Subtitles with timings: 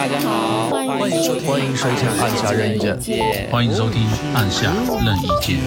[0.00, 2.98] 大家好，欢迎收听欢迎收听《按下任意键》，
[3.50, 4.02] 欢迎收听
[4.34, 4.72] 《按下
[5.04, 5.58] 任意键》。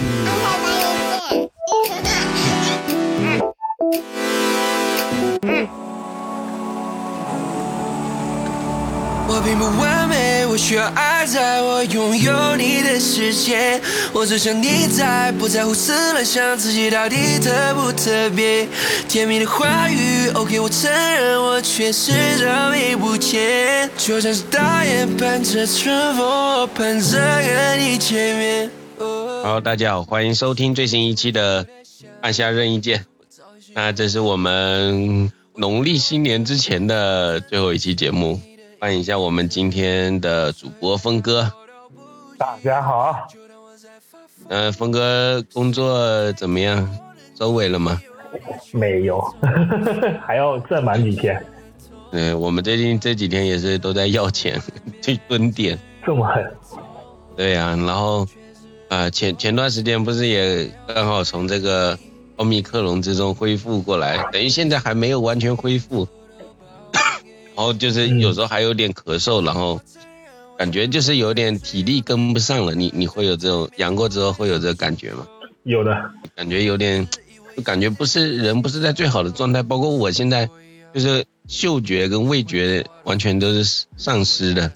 [9.26, 13.80] 我并不完美，我需要爱，在我拥有你的世界。
[14.12, 18.68] 我只想你在，不在乎思乱想自己到底特不特别。
[19.08, 23.90] 甜蜜的话语，OK，我承认我确实着迷不见。
[23.96, 28.70] 就像是导演伴着春风，我盼着跟你见面。
[29.42, 31.66] 好，大家好，欢迎收听最新一期的
[32.20, 33.06] 按下任意键。
[33.72, 38.38] 那这是我们农历新年之前的最后一期节目。
[38.78, 41.50] 欢迎一下我们今天的主播峰哥。
[42.36, 43.26] 大家好。
[44.50, 46.94] 嗯、呃，峰哥工作怎么样？
[47.38, 47.98] 收尾了吗？
[48.72, 49.20] 没有，
[50.26, 51.44] 还要再忙几天。
[52.10, 54.60] 对，我们最近这几天也是都在要钱
[55.02, 55.78] 去蹲点。
[56.04, 56.44] 这么狠？
[57.36, 58.22] 对呀、啊，然后
[58.88, 61.98] 啊、呃，前前段时间不是也刚好从这个
[62.36, 66.06] 奥密克戎之中恢复过来，等于现在还没有完全恢复。
[67.56, 69.80] 然后就是有时候还有点咳嗽，然后
[70.56, 72.74] 感觉就是有点体力跟不上了。
[72.74, 75.26] 你你会有这种阳过之后会有这个感觉吗？
[75.64, 75.96] 有的，
[76.36, 77.08] 感觉有点，
[77.56, 79.62] 就感觉不是人不是在最好的状态。
[79.62, 80.48] 包括我现在
[80.92, 84.72] 就是嗅觉跟味觉完全都是丧失的。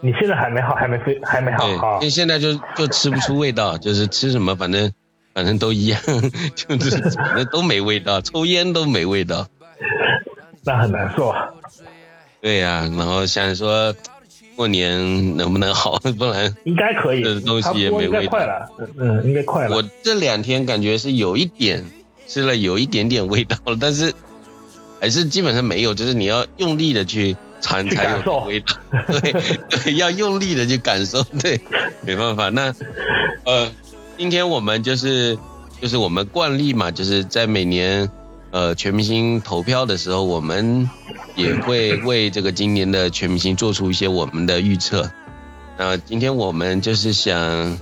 [0.00, 1.66] 你现在还没好，还没飞，还没好。
[1.66, 4.92] 对，因为现在就就吃不出味道，就是吃什么反正
[5.34, 6.00] 反正都一样，
[6.54, 9.48] 就是反正都没味道，抽烟都没味道。
[10.64, 11.48] 那很难受啊。
[12.40, 13.92] 对呀、啊，然后想说
[14.58, 18.30] 过年能不能好， 不然应该可以，这东西也没味道。
[18.30, 19.76] 快了，嗯，应该快了。
[19.76, 21.84] 我这两天感觉是有一点
[22.26, 24.12] 吃了有一点点味道了，但是
[25.00, 28.74] 还是基本上没有，就是你要用力的去尝才有味道。
[29.20, 29.32] 对
[29.70, 31.22] 对，要用力的去感受。
[31.40, 31.60] 对，
[32.02, 32.48] 没办法。
[32.48, 32.74] 那
[33.44, 33.70] 呃，
[34.16, 35.38] 今天我们就是
[35.80, 38.10] 就是我们惯例嘛，就是在每年。
[38.50, 40.88] 呃，全明星投票的时候，我们
[41.36, 45.10] 也会为这个今年的全明星做出一些我们的预测。
[45.76, 47.78] 那今天我们就是想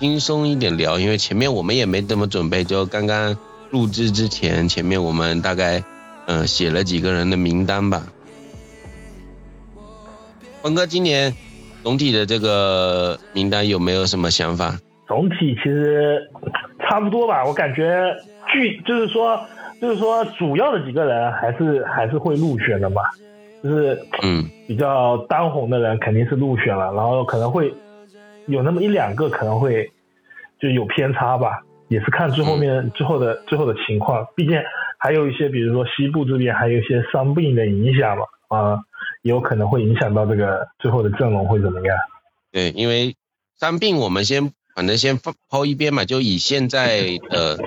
[0.00, 3.36] 轻松一点聊，因为前面我们也没怎么准备，就刚刚
[3.70, 5.84] 录制之前，前面我们大概
[6.26, 8.06] 嗯、写了几个人的名单吧。
[10.62, 11.34] 峰哥，今年
[11.82, 14.78] 总体的这个名单有没有什么想法？
[15.06, 16.30] 总体其实
[16.80, 18.16] 差不多吧，我感觉
[18.50, 19.38] 具就是说。
[19.80, 23.02] 就是说，主要的几个人还是还是会入选的嘛，
[23.62, 27.72] 就是嗯，比较当红的人肯定是入选了，然后可能会
[28.46, 29.88] 有那么一两个可能会
[30.60, 34.60] 就有偏差吧，也是看最后面最后的最后的情况，毕竟
[34.98, 38.80] 还有一些比如说西部这边还有一些伤病的影响嘛，啊，
[39.22, 41.96] 也有可能会影响到这个最后的阵容会怎么样？
[42.50, 43.14] 对，因为
[43.60, 47.58] 伤病我们先反正先抛一边嘛，就以现在的。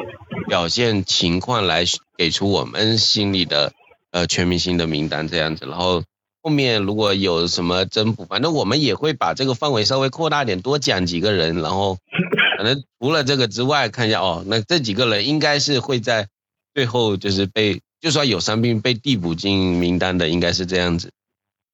[0.52, 1.86] 表现情况来
[2.18, 3.72] 给出我们心里的
[4.12, 6.04] 呃全明星的名单这样子，然后
[6.42, 11.98] 后面如果有什么增补，反正我们也会把这个范围稍微扩大点，多讲几个人，然后
[12.58, 16.28] 可能除了这个之外，看一下哦，那这几个人应该是会在
[16.74, 21.12] 最后就是被就算有伤病被递补进名单的，应该是这样子。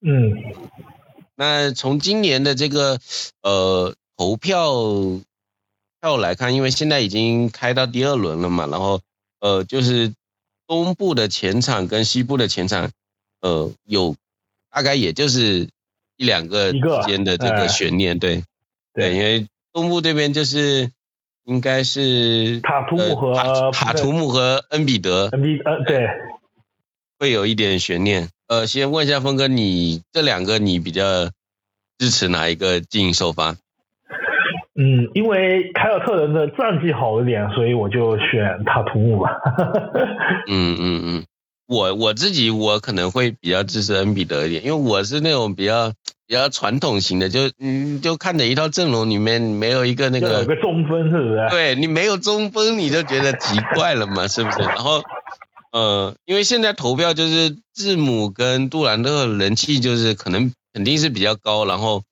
[0.06, 0.54] 嗯，
[1.34, 3.00] 那从今年的这个
[3.42, 5.20] 呃投票。
[6.00, 9.00] 票来看，因为现在已经开到第二轮了嘛，然后
[9.40, 10.12] 呃，就是
[10.66, 12.90] 东部的前场跟西部的前场，
[13.40, 14.14] 呃，有
[14.70, 15.68] 大概也就是
[16.16, 18.44] 一两个之间的这个悬念，对
[18.94, 20.90] 对，因为东部这边就是
[21.44, 26.06] 应该是塔图姆和塔塔图姆和恩比德，恩比呃对，
[27.18, 28.28] 会有一点悬念。
[28.46, 31.30] 呃，先问一下峰哥，你这两个你比较
[31.98, 33.56] 支持哪一个进首发？
[34.80, 39.30] 嗯，因为凯尔特人的战绩好一点，所以我就选塔图姆吧。
[40.48, 41.24] 嗯嗯嗯，
[41.66, 45.90] 我我自己我可能会比较支持恩比德一点，因为我是那种比较
[46.28, 51.48] 比较传统型的，就嗯就看着一套阵容里面没有一个那个有个中锋是不是？
[51.50, 54.60] 对你没有中锋你就觉得奇怪了嘛，是不是？
[54.60, 55.02] 然后
[55.72, 62.04] 呃，因为现在投票就是字母跟杜兰特人气就是可能肯定是比较高，然后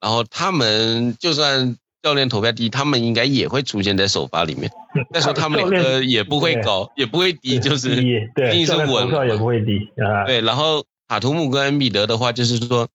[0.00, 1.76] 然后他们就算。
[2.02, 4.70] 教练投票低，他们应该也会出现在首发里面。
[5.14, 7.96] 再说他们两个也不会高，也不会低，就是
[8.34, 9.04] 对，一定是稳。
[9.04, 10.26] 投票也不会低啊。
[10.26, 12.88] 对，然后塔图姆跟恩比德的话，就是说，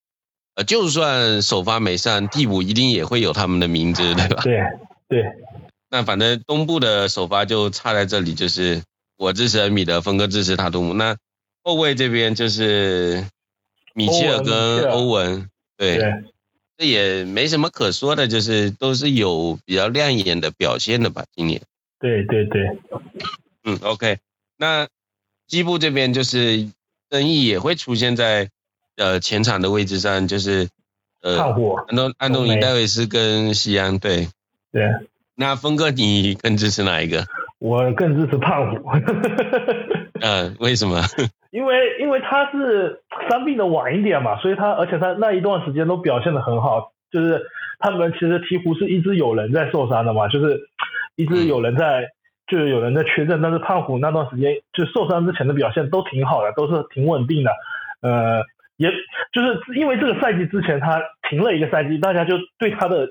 [0.55, 4.41] 呃，就算首发没上，替补一定也会有他们的名字，对吧？
[4.43, 4.59] 对
[5.07, 5.23] 对。
[5.89, 8.83] 那反正东部的首发就差在这里，就是
[9.17, 10.93] 我支持恩比德，峰哥支持塔图姆。
[10.93, 11.15] 那
[11.63, 13.25] 后卫这边就是
[13.93, 16.13] 米切尔跟欧文，对，对，
[16.77, 21.61] 这也没什么可说的，就是都是有比较亮眼的表现的吧，今年。
[21.99, 22.77] 对对对，
[23.63, 24.19] 嗯，OK，
[24.57, 24.87] 那
[25.47, 26.69] 基部这边就是
[27.09, 28.49] 争议也会出现在
[28.95, 30.69] 呃前场的位置上，就是
[31.21, 34.27] 呃胖虎、安东安东尼戴维斯跟西安，对
[34.71, 34.83] 对。
[35.33, 37.25] 那峰哥，你更支持哪一个？
[37.59, 38.89] 我更支持胖虎。
[40.21, 41.01] 嗯，为什么？
[41.51, 47.41] 因为因为他是伤病的晚一点嘛，所以他而且他那一段时间都表现的很好，就是
[47.79, 50.59] 他们其实鹈鹕是一直有人在受伤的嘛，就是
[51.15, 52.09] 一直有人在
[52.47, 57.51] 就是有人在缺阵，但是胖虎那段时间就受伤之前的表现都挺好的，都是挺稳定的，
[58.01, 58.43] 呃，
[58.75, 58.89] 也
[59.31, 63.07] 就是因为这个赛季之前他停了一个赛季，大家就对他的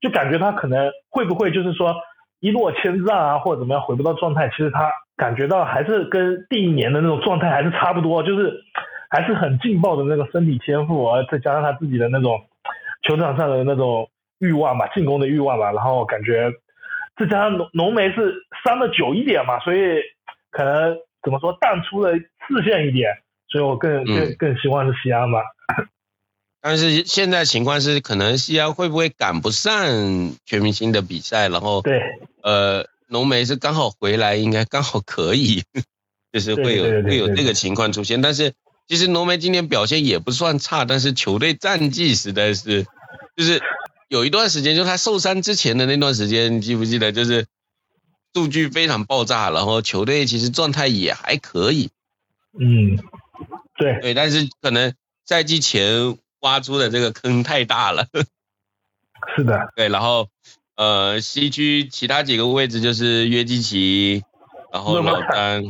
[0.00, 1.94] 就感觉他可能会不会就是说
[2.42, 4.92] 一落千丈啊，或者怎么样回不到状态，其实他。
[5.14, 8.60] 感觉到还是跟第一年的那种状态还是差不多，就是
[9.08, 12.40] 还是很劲爆的那个身体天赋，而再加上他自己的那种
[13.06, 14.08] 球场上的那种
[14.40, 16.50] 欲望吧，进攻的欲望吧，然后感觉
[17.16, 18.34] 再加上浓浓眉是
[18.64, 20.00] 伤的久一点嘛，所以
[20.50, 23.12] 可能怎么说淡出了视线一点，
[23.48, 25.40] 所以我更更更希望是西安吧。
[26.62, 32.00] 但是现在情况是，可能西安会不会赶不上全明星的比赛，然后对
[32.42, 32.86] 呃。
[33.08, 35.62] 浓眉是刚好回来，应该刚好可以，
[36.32, 38.22] 就是会有会有这个情况出现。
[38.22, 38.54] 但是
[38.88, 42.86] 其实浓眉今年表现也不算差，但是球队战绩实在是，
[43.36, 43.60] 就是
[44.08, 47.12] 有一段时间，就他受伤之前的那段时间，你记不记得？
[47.12, 47.44] 就是
[48.32, 51.90] 数据非常爆炸，然后球队其实状态也还可以。
[52.58, 52.96] 嗯，
[53.76, 54.94] 对对，但是可能
[55.26, 58.06] 赛季前挖出的这个坑太大了。
[59.34, 60.28] 是的，对，然后。
[60.74, 64.24] 呃，西区其他几个位置就是约基奇，
[64.72, 65.62] 然后老丹，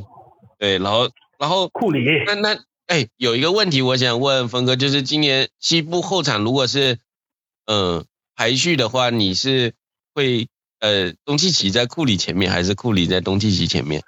[0.60, 2.04] 对，然后然后库里。
[2.24, 7.00] 那那哎，有一个问题我想问峰哥，就是今年西部后场如果是
[7.66, 9.74] 嗯排序的话，你是
[10.14, 10.48] 会
[10.78, 14.02] 呃东契奇在库里前面，还是库里在东契奇前面？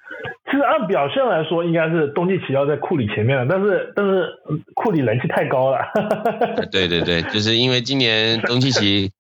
[0.64, 4.28] 按表现来说，应该是东契奇要在库里前面了，但是但是
[4.74, 5.78] 库里人气太高了。
[6.72, 9.12] 对对对，就是因为今年东契奇。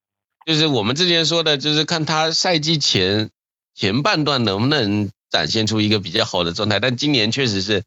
[0.46, 3.30] 就是我们之前说的，就是看他赛季前
[3.74, 6.80] 前半段能不能展现出一个比较好的状态。
[6.80, 7.82] 但今年确实是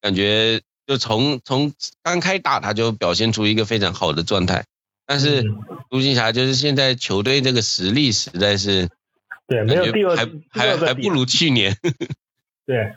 [0.00, 1.72] 感觉，就从从
[2.02, 4.64] 刚开打他就表现出一个非常好的状态。
[5.06, 5.44] 但是
[5.90, 8.88] 独行侠就是现在球队这个实力实在是，
[9.46, 11.76] 对，没有第二，还还还不如去年。
[12.72, 12.94] 对，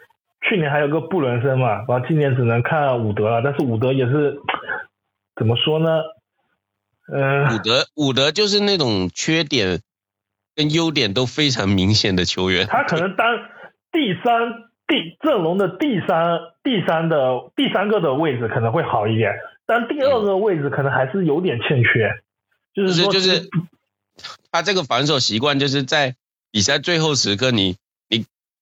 [0.47, 3.41] 去年还有个布伦森嘛，然后今年只能看伍德了。
[3.43, 4.37] 但是伍德也是
[5.35, 6.01] 怎么说呢？
[7.11, 9.81] 嗯伍德，伍德就是那种缺点
[10.55, 12.67] 跟优点都非常明显的球员。
[12.67, 13.27] 他可能当
[13.91, 19.33] 第三第阵容的第三第三的第三个的位置可能会好一点，
[19.65, 22.11] 但第二个位置可能还是有点欠缺。
[22.73, 23.49] 就是说，就是
[24.51, 26.15] 他这个防守习惯，就是在
[26.51, 27.75] 比赛最后时刻，你你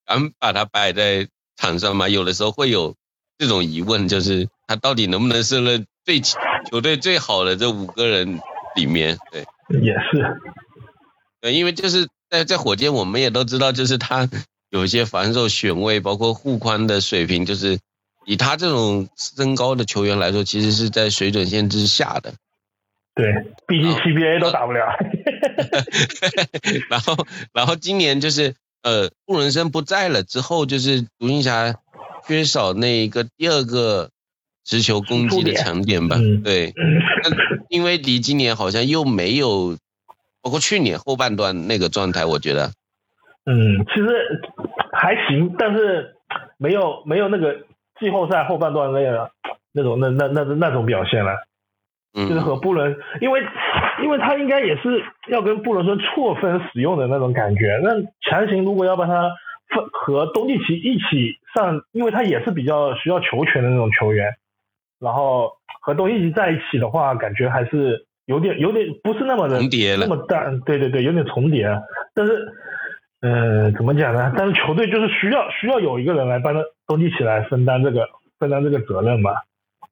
[0.05, 2.09] 敢把它摆在场上吗？
[2.09, 2.95] 有的时候会有
[3.37, 6.21] 这种疑问，就是他到底能不能胜任最。
[6.71, 8.39] 球队最好的这五个人
[8.77, 9.41] 里面，对，
[9.81, 10.33] 也是，
[11.41, 14.29] 对，因为就是在在火箭，我们也都知道，就是他
[14.69, 17.79] 有一些防守选位，包括护框的水平，就是
[18.25, 22.33] 以他这种身高的球员来说，其实是在水准线之下的。
[23.13, 23.25] 对，
[23.67, 24.85] 毕竟 CBA 都打不了。
[26.89, 31.75] 然后，然后今年就是呃，布伦生不在了之后，就是独行侠
[32.27, 34.09] 缺少那一个第二个。
[34.65, 36.73] 持球攻击的强点吧，对，
[37.67, 39.75] 因为离今年好像又没有，
[40.41, 42.71] 包括去年后半段那个状态，我觉得，
[43.45, 44.07] 嗯，其实
[44.93, 46.15] 还行，但是
[46.55, 47.57] 没有没有那个
[47.99, 49.31] 季后赛后半段那个
[49.73, 51.35] 那种那那那那种表现了，嗯，
[52.13, 53.41] 就是和布伦，因为
[54.03, 57.89] 因为他应该也是要跟布伦森错分使用的那种感觉，那
[58.29, 59.31] 强行如果要把他
[59.69, 64.29] 分和东契奇一起上，因为他也是比较需要球权的那种球员。
[64.99, 65.51] 然后
[65.81, 69.59] 和东契奇在一起的话，感觉还是有点有点不是那么的
[69.99, 71.67] 那么大，对对对，有点重叠。
[72.13, 72.47] 但是，
[73.21, 74.31] 呃，怎么讲呢？
[74.37, 78.07] 但是球队就是需要需要有一个人来帮他东契奇来分担这个
[78.39, 79.31] 分担这个责任嘛。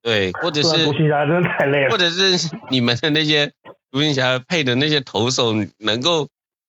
[0.02, 1.92] 对，或者是独行侠真的太累了。
[1.92, 3.52] 或者是你们的那些
[3.92, 6.28] 独行侠配的那些投手能够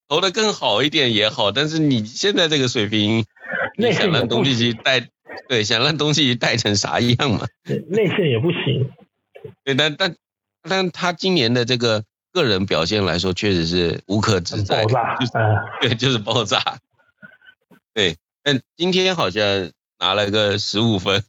[0.08, 3.24] 投的更好一点也好，但是你现在这个水平，
[3.78, 5.08] 你想让东契奇带？
[5.48, 7.46] 对，想让东西带成啥样嘛？
[7.88, 8.90] 内线也不行。
[9.64, 10.14] 对，但但
[10.62, 14.84] 但他今年的这个个人表现来说，确实是无可指摘。
[14.84, 16.62] 爆炸， 对，就是爆炸。
[17.94, 21.22] 对，但今天好像拿了个十五分。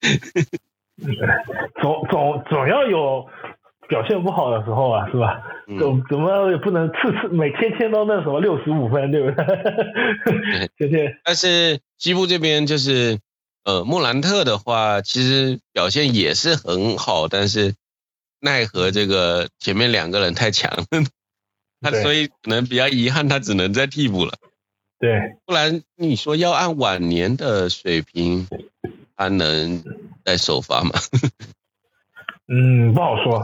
[1.82, 3.26] 总总总要有
[3.88, 5.42] 表现不好的时候啊，是吧？
[5.66, 5.78] 怎
[6.10, 10.70] 怎么也不能次次每天天都那什么六十五分，对不对？
[10.76, 11.18] 天天。
[11.24, 13.18] 但是西部这边就是
[13.64, 17.74] 呃莫兰特的话，其实表现也是很好，但是
[18.40, 20.84] 奈何这个前面两个人太强了，
[21.80, 24.32] 他所以可能比较遗憾，他只能在替补了。
[24.98, 28.46] 对，不然你说要按晚年的水平，
[29.16, 29.82] 他能
[30.24, 30.90] 在首发吗？
[32.46, 33.42] 嗯，不好说，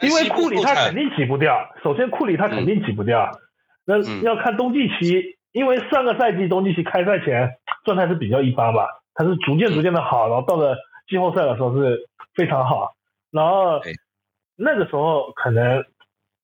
[0.00, 1.58] 因为库里他肯定挤不掉。
[1.82, 3.28] 首先，库里他肯定挤不掉。
[3.84, 10.76] 那要看冬季期，因为上个赛季冬季期开赛前状态是比较一般吧，他是逐渐逐渐的好，然后到了
[11.08, 12.92] 季后赛的时候是非常好。
[13.32, 13.80] 然后
[14.54, 15.84] 那个时候可能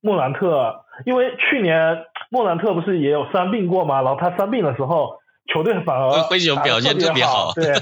[0.01, 4.03] 莫兰特，因为去年莫兰特不是也有伤病过吗？
[4.03, 5.21] 然后他伤病的时候，
[5.53, 7.73] 球队反而灰熊表现特别好，对，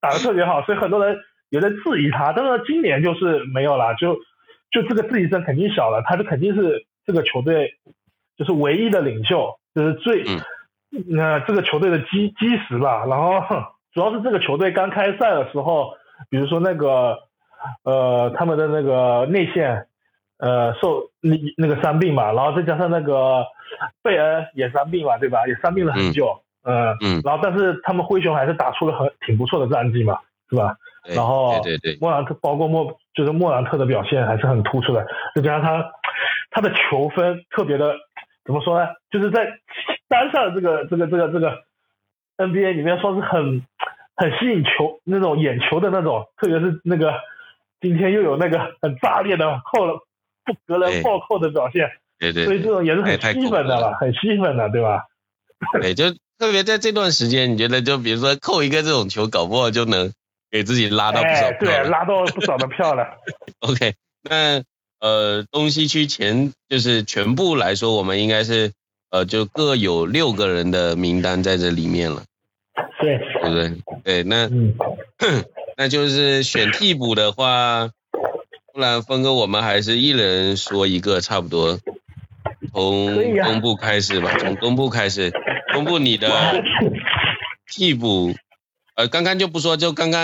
[0.00, 1.16] 打的特别好，所以很多人。
[1.50, 4.14] 有在质疑他，但是今年就是没有了，就
[4.70, 6.02] 就这个质疑声肯定小了。
[6.06, 7.74] 他就肯定是这个球队
[8.36, 10.24] 就是唯一的领袖，就是最
[11.08, 13.04] 那这个球队的基基石吧。
[13.06, 13.40] 然后
[13.92, 15.92] 主要是这个球队刚开赛的时候，
[16.30, 17.18] 比如说那个
[17.84, 19.86] 呃他们的那个内线
[20.38, 23.44] 呃受那那个伤病嘛，然后再加上那个
[24.02, 25.46] 贝恩也伤病嘛，对吧？
[25.46, 30.18] 也伤病了很久，嗯嗯，然后但是他们灰熊还是打出了很挺不错的战绩嘛，
[30.50, 30.76] 是吧？
[31.02, 35.92] 然后，对对对，莫兰特包括莫就是莫兰特的表现还是很突出的，再加上他
[36.50, 37.94] 他的球分特别的
[38.44, 38.86] 怎么说呢？
[39.10, 39.46] 就是在
[40.08, 41.62] 单上这个这个这个这个
[42.36, 43.64] NBA 里面说是很
[44.14, 47.14] 很吸引球那种眼球的那种，特别是那个
[47.80, 50.00] 今天又有那个很炸裂的扣了
[50.44, 51.88] 不隔人暴扣的表现，
[52.18, 55.04] 对对，所以这种也是很吸粉的了，很吸粉的，对吧？
[55.80, 60.12] 对，就特别在这段时间，你觉得就比如说扣一个这种球，搞不好就能。
[60.50, 63.18] 给自己拉到不少票，对，拉到不少的票了。
[63.60, 64.62] OK，那
[65.00, 68.72] 呃，东西区前就是全部来说，我们应该是
[69.10, 72.24] 呃，就各有六个人的名单在这里面了。
[73.00, 73.72] 对，对不对？
[74.04, 74.50] 对，那
[75.76, 77.90] 那就是选替补的话，
[78.72, 81.78] 不然峰哥，我们还是一人说一个，差不多。
[82.72, 85.32] 从东部开始吧，从东部开始，
[85.72, 86.28] 东部你的
[87.66, 88.34] 替补。
[88.96, 90.20] 呃，刚刚就不说，就刚刚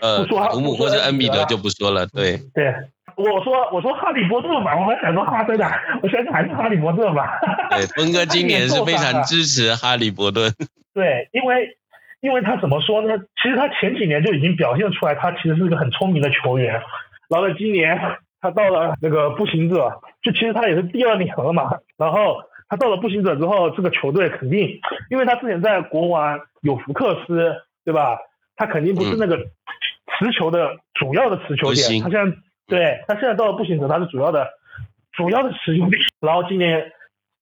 [0.00, 2.06] 呃，图姆或者恩比德就不说了。
[2.06, 2.72] 对对，
[3.16, 5.66] 我说我说哈利波特吧，我还想说哈登的，
[6.02, 7.38] 我相信还是哈利波特吧。
[7.70, 10.50] 对，峰哥今年是非常支持哈利波特。
[10.94, 11.76] 对，因为
[12.20, 13.16] 因为他怎么说呢？
[13.42, 16.80] 其实他前几年就已经表现出来，他其实是一个很聪明的球员。
[17.28, 17.98] 然后今年
[18.40, 21.78] 他到了那个步行者，就其实他也是第二年了嘛。
[21.96, 22.36] 然后
[22.68, 27.56] 他到了步行者之后，这个球队肯定，因为他之前在国王有福克斯。
[27.84, 28.18] 对吧？
[28.54, 32.36] 他肯定不是那个持球的主要的持球点，他现在
[32.66, 34.48] 对他现在到了步行者，他是主要的
[35.12, 36.00] 主要的持球点。
[36.20, 36.92] 然后今年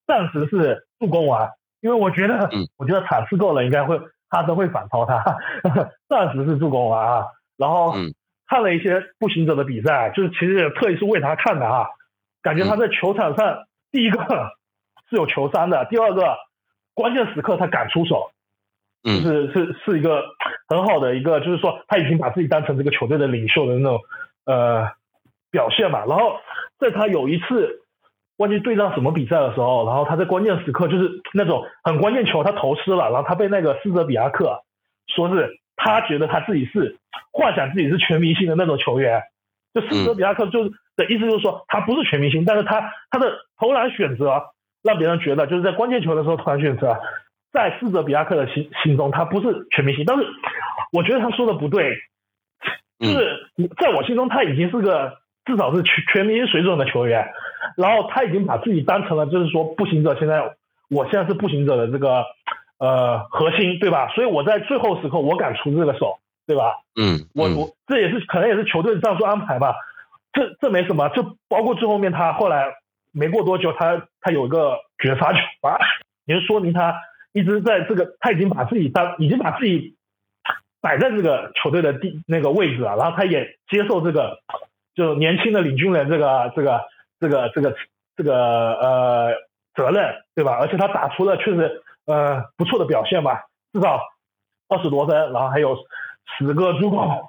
[0.07, 1.49] 暂时是助攻王，
[1.81, 5.23] 因为我觉得，我觉得场次够了，应该会哈登会反超他。
[6.09, 7.25] 暂时是助攻王啊。
[7.57, 7.93] 然后
[8.47, 11.87] 看了一些步行者的比赛，就是其实特意是为他看的啊，
[12.41, 14.19] 感觉他在球场上，第一个
[15.09, 16.37] 是有球商的，第二个
[16.93, 18.31] 关键时刻他敢出手。
[19.03, 20.23] 就是是是一个
[20.67, 23.99] 很好的一个，就是说他已经把自己当成这个球队的领袖的那种
[24.45, 24.87] 呃
[25.49, 26.05] 表现嘛。
[26.05, 26.35] 然后
[26.79, 27.81] 在他有一次
[28.37, 34.61] 忘记对上什么比赛的时候，然后他在关键时刻就是那种很关键球他投失了，然后他被那个斯泽比亚克
[35.07, 36.97] 说是他觉得他自己是
[37.31, 39.23] 幻想自己是全明星的那种球员。
[39.73, 44.43] 就斯泽比亚克就是的意思就是说他不是全明星，但是他他的投篮选择
[44.83, 46.99] 让别人觉得就是在关键球的时候投篮选择。
[47.51, 50.25] 在斯泽比亚克的心心中，他不是全明星，但是
[50.93, 51.95] 我觉得他说的不对，
[52.97, 57.27] 就是在我心中他已经是个至少是全全明星水准的球员，
[57.75, 60.55] 然后他已经把自己当成了就是说步行者现在，
[60.89, 62.23] 我现在是步行者的这个
[62.79, 64.07] 呃核心，对吧？
[64.15, 66.75] 所以我在最后时刻我敢出这个手，对吧？
[66.95, 69.75] 嗯，我我这也是可能也是球队的战术安排吧，
[70.31, 72.65] 这这没什么，就包括最后面他后来
[73.11, 75.75] 没过多久，他他有一个绝杀球啊，
[76.25, 76.95] 也就说明他。
[77.33, 79.95] 一直在这个，他已经把自己当，已经把自己
[80.81, 84.39] 摆在这个球队的地那个位置了，然后他也接受这个，
[84.95, 86.81] 就年轻的领军人这个这个
[87.19, 87.75] 这个这个
[88.17, 89.33] 这个呃
[89.75, 90.57] 责任，对吧？
[90.59, 94.01] 而且他打出了确实呃不错的表现吧，至少
[94.67, 95.77] 二十多分，然后还有
[96.37, 96.99] 十个助攻。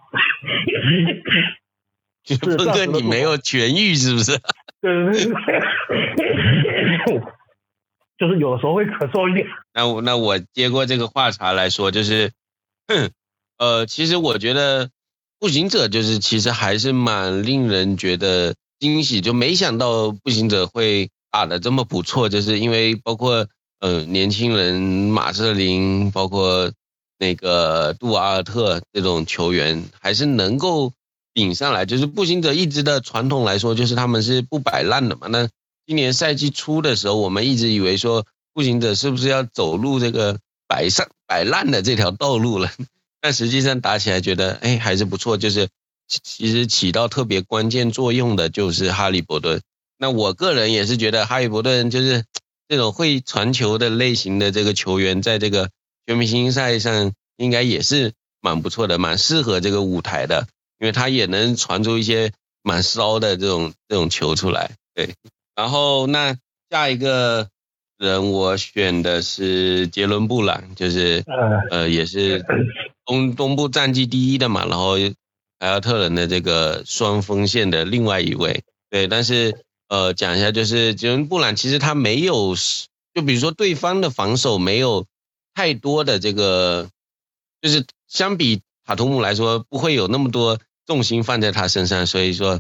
[2.41, 4.39] 峰哥，你没有痊愈是不是？
[4.81, 5.13] 对对
[7.05, 7.21] 对。
[8.19, 9.47] 就是有时候会咳嗽一点。
[9.75, 12.33] 那我那我接过这个话茬来说，就是，
[13.59, 14.91] 呃，其实我觉得
[15.39, 23.47] 步行者就是其实还是蛮令人觉得惊喜，就没想到步行者会打的这么不错，就是因为包括
[23.81, 26.73] 呃年轻人马瑟林，包括
[27.19, 30.93] 那个杜阿尔特这种球员，还是能够
[31.33, 31.87] 顶上来。
[31.87, 35.29] 就是步行者一直的传统来说，就是他们是不摆烂的嘛。
[35.29, 35.49] 那
[35.87, 42.71] 今年赛季初的时候，我们一直以为说步行者是不是要走入这个摆上摆烂的这条道路了？
[43.21, 45.37] 但实际上打起来觉得，哎，还是不错。
[45.37, 45.69] 就是
[46.09, 49.61] 其实起到特别关键作用的，就是哈利伯顿。
[49.99, 52.25] 那我个人也是觉得，哈利伯顿就是
[52.69, 55.71] 这种会传球的类型的这个球员，在这个
[56.07, 60.49] 全明星赛上应该也是蛮不错的，蛮适合这个舞台的，
[60.81, 64.73] 因为他也能传出一些蛮骚的这种这种球出来。
[64.95, 65.15] 对，
[65.55, 66.37] 然后那
[66.71, 67.49] 下一个。
[67.99, 71.23] 人我选的是杰伦布朗，就是
[71.71, 72.45] 呃也是
[73.07, 74.97] 东东部战绩第一的嘛，然后
[75.61, 82.57] 凯尔特人的这个双锋线的另外一位，对，但是呃讲一下就是杰伦布朗其实他没有，
[83.15, 85.07] 就比如说对方的防守没有
[85.55, 86.91] 太多的这个，
[87.61, 92.59] 就是相比塔图姆来说不会有那么多重心放在他身上，所以说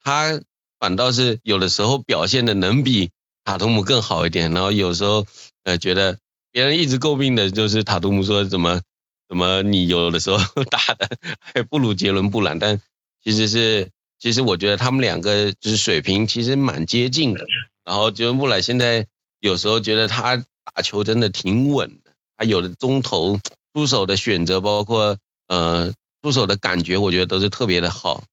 [0.00, 0.40] 他
[0.78, 3.10] 反倒是有的时候表现的能比。
[3.48, 5.24] 塔图姆更好一点，然后有时候
[5.62, 6.18] 呃觉得
[6.50, 8.80] 别人一直诟病的就是塔图姆说怎么
[9.28, 12.82] 怎么你有的时候打的还不如杰伦布朗，但
[13.22, 17.46] 其实是其实我觉得他们两个就是水平其实蛮接近的。
[17.84, 19.06] 然后杰伦布朗现在
[19.38, 23.38] 有时候觉得他打球真的挺稳的，他有的中投
[23.74, 28.24] 出手的选择，包括呃出手的感觉，我觉得都是特别的好。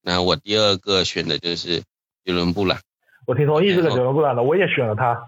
[0.00, 1.82] 那我第二个选的就是
[2.24, 2.78] 杰伦布朗。
[3.26, 5.22] 我挺同意这个杰伦布朗的，我也选了他。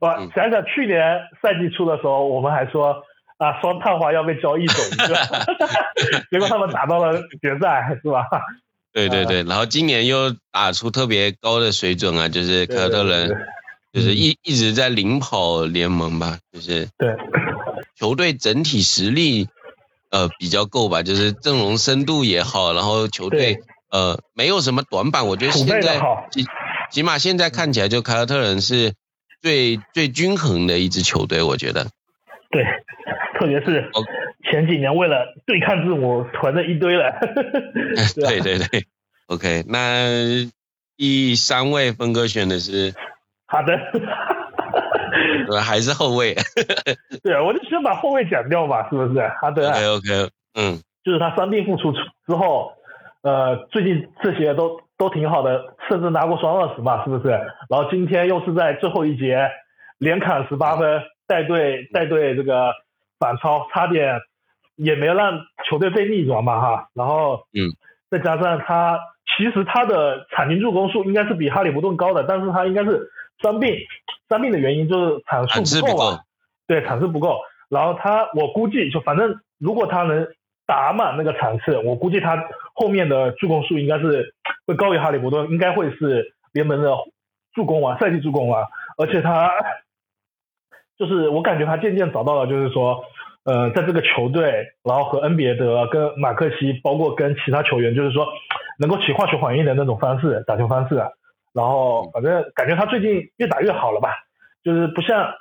[0.00, 3.02] 我想想去年赛季初的时候，我们还说
[3.36, 4.82] 啊，双探花要被交易走，
[6.30, 8.24] 结果他们打到了决赛，是吧？
[8.92, 13.28] 对对对，然后今年又打出特别高的水准啊，就是凯尔特人，
[13.92, 17.14] 就是一一直在领跑联盟吧，就是对
[17.96, 19.48] 球队整体实力
[20.10, 23.58] 呃比较够吧，就是阵容深度也好，然后球队
[23.94, 26.00] 呃没有什么短板，我觉得现在。
[26.32, 26.44] 起
[26.90, 28.92] 起码现在看起来，就凯尔特人是
[29.40, 31.86] 最最均衡的一支球队，我觉得。
[32.50, 32.64] 对，
[33.38, 33.90] 特别是
[34.50, 37.12] 前几年为了对抗字母团了一堆了。
[38.14, 38.86] 对 对对
[39.26, 40.08] ，OK，那
[40.96, 42.94] 第三位峰哥选的是
[43.46, 43.78] 好的，
[45.60, 46.34] 还是后卫？
[47.24, 49.20] 对啊，我就先把后卫讲掉吧，是不是？
[49.40, 51.98] 好的，OK OK，嗯，就是他伤病复出之
[52.36, 52.72] 后，
[53.24, 54.80] 呃，最近这些都。
[54.96, 57.28] 都挺好的，甚至拿过双二十嘛，是不是？
[57.68, 59.50] 然后今天又是在最后一节
[59.98, 62.72] 连砍十八分，带队带队这个
[63.18, 64.20] 反超，差点
[64.76, 66.88] 也没让球队被逆转嘛哈。
[66.94, 67.74] 然后嗯，
[68.08, 69.00] 再加上他
[69.36, 73.10] 其实他的场均助攻数应该是比哈利伯顿高的，但是他应该是
[73.42, 73.74] 伤病，
[74.28, 76.20] 伤病的原因就是场数不够啊，
[76.68, 77.40] 对，场次不够。
[77.68, 80.28] 然后他我估计就反正如果他能。
[80.66, 84.34] 打满那个场次，我估计他后面的助攻数应该是
[84.66, 86.90] 会高于哈利伯顿，应该会是联盟的
[87.52, 88.66] 助攻王、赛季助攻王。
[88.96, 89.52] 而且他
[90.98, 93.04] 就是我感觉他渐渐找到了，就是说，
[93.44, 98.26] 呃，在这个球队，然后和恩比德、跟马克西，包括跟其他球员，就是说
[98.78, 100.96] 能够起化学反应的那种方式打球方式。
[101.52, 104.10] 然后反正感觉他最近越打越好了吧，
[104.62, 105.34] 就是不像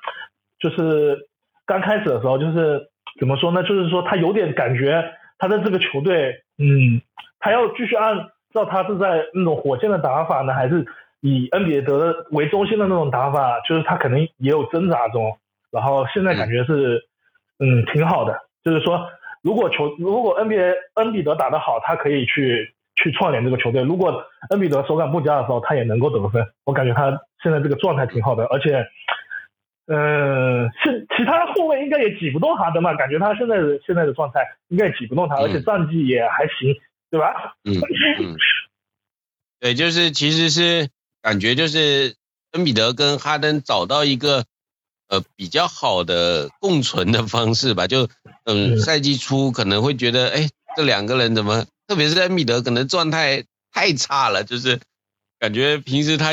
[0.60, 1.30] 就是
[1.66, 2.90] 刚开始的时候就是。
[3.20, 3.64] 怎么说呢？
[3.64, 5.04] 就是说他有点感觉，
[5.38, 7.02] 他的这个球队，嗯，
[7.40, 10.86] 他要继续按照他是在那种火箭的打法呢，还是
[11.22, 13.60] 以恩比德为中心的那种打法？
[13.62, 15.38] 就是他可能也有挣扎中。
[15.72, 17.04] 然后现在感觉是，
[17.60, 18.38] 嗯，挺好的。
[18.64, 19.08] 就是说，
[19.42, 20.58] 如果球如果恩比
[20.96, 26.46] 恩比德打得好，他可以去去串联这个球队；如果恩比德手感不佳的时候，他也能够得分。
[26.66, 28.86] 我感觉他现在这个状态挺好的，而且。
[29.86, 32.96] 呃，是其他后卫应该也挤不动哈登嘛？
[32.96, 36.74] 感觉他现在的现在的状态应该也挤不动他，而且战绩也还行，
[37.12, 37.56] 对吧？
[37.66, 37.76] 嗯
[38.22, 38.38] 嗯，
[39.60, 40.88] 对，就是其实是
[41.22, 42.16] 感觉就是
[42.54, 44.46] 恩比德跟哈登找到一个
[45.10, 47.86] 呃比较好的共存的方式吧。
[47.86, 48.08] 就
[48.46, 53.44] 嗯，赛季初可能会觉得，哎，这两个人怎么，特别是恩比德可能状态
[53.74, 54.80] 太差了，就是
[55.40, 56.32] 感觉平时他。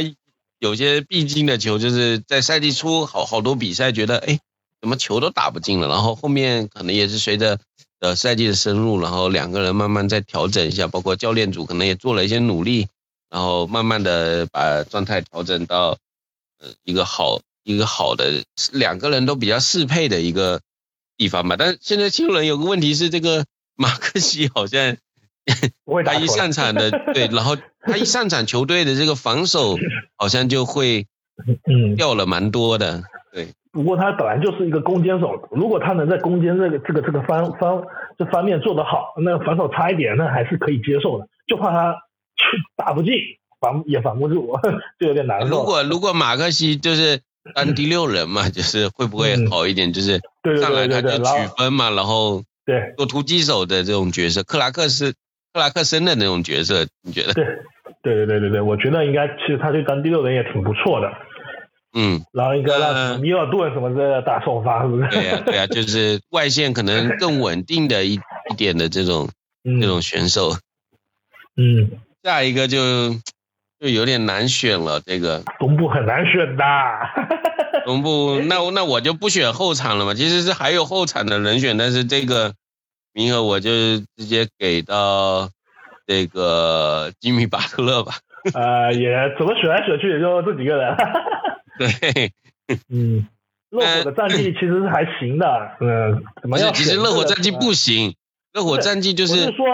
[0.60, 4.38] 有些必进的球，就是在赛季初好好多比赛，觉得哎，
[4.80, 5.88] 怎么球都打不进了。
[5.88, 7.58] 然后后面可能也是随着
[7.98, 12.88] 呃赛季的深入，然后两个人慢慢再调整一下，包括教练组可能也做了一些努力，
[13.30, 15.96] 然后慢慢的把状态调整到
[16.58, 20.60] 呃一个好一个好的两个人都比较适配的一个
[21.16, 21.56] 地方吧。
[21.58, 23.46] 但现在七六人有个问题是，这个
[23.76, 24.98] 马克西好像
[26.04, 29.76] 他一上场的对，然后他一上场，球队的这个防守
[30.16, 31.06] 好像就会
[31.66, 33.02] 嗯掉了蛮多的。
[33.32, 37.82] 对，不过他本来就是一个攻坚手，如果他能在攻坚这个这个这个方方
[38.18, 41.26] 这方面做得好，那防守差一点，那还是可以接受的。
[41.46, 41.94] 就怕他
[42.36, 42.44] 去
[42.76, 43.12] 打不进，
[43.60, 44.58] 防也防不住，
[44.98, 45.48] 就有点难受。
[45.48, 47.20] 如果如果马克西就是
[47.54, 49.92] 当第六人嘛，就是会不会好一点？
[49.92, 50.20] 就是
[50.60, 55.14] 上来他就取分嘛，然后对做突击手的这种角色，克拉克是
[55.52, 57.34] 克拉克森的那种角色，你觉得？
[57.34, 57.44] 对
[58.02, 61.12] 对对对对对，我觉得应该其实他去当第六人也挺不错的。
[61.92, 65.08] 嗯，然后应该让米尔顿什么的打首发，是不是？
[65.08, 69.28] 对呀对呀，就是外线可能更稳定的一一点的这种
[69.80, 70.56] 这种选手。
[71.56, 71.90] 嗯，
[72.22, 73.14] 下一个就
[73.80, 76.64] 就有点难选了，这个东部很难选的。
[77.84, 82.54] 东部那那我就不选后场了嘛，其实是还有后场的人选，但是这个
[83.12, 83.70] 名额我就
[84.16, 85.48] 直接给到
[86.06, 88.12] 这个吉米巴特勒吧。
[88.54, 90.96] 呃，也怎么选来选去也就这几个人。
[91.78, 92.32] 对，
[92.88, 93.26] 嗯，
[93.70, 96.72] 热火的战绩其实是还行的，嗯，怎么样？
[96.72, 98.14] 其实热火战绩不行，
[98.54, 99.34] 热火战绩就是。
[99.36, 99.66] 是说，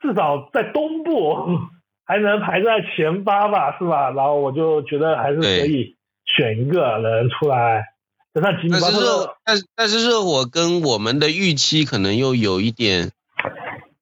[0.00, 1.58] 至少在东部
[2.04, 4.10] 还能排在前八吧，是吧？
[4.10, 5.94] 然后我就觉得还是可以
[6.24, 7.91] 选一个人出来。
[8.34, 8.66] 但是
[9.00, 13.10] 热，但但是热火跟我们的预期可能又有一点，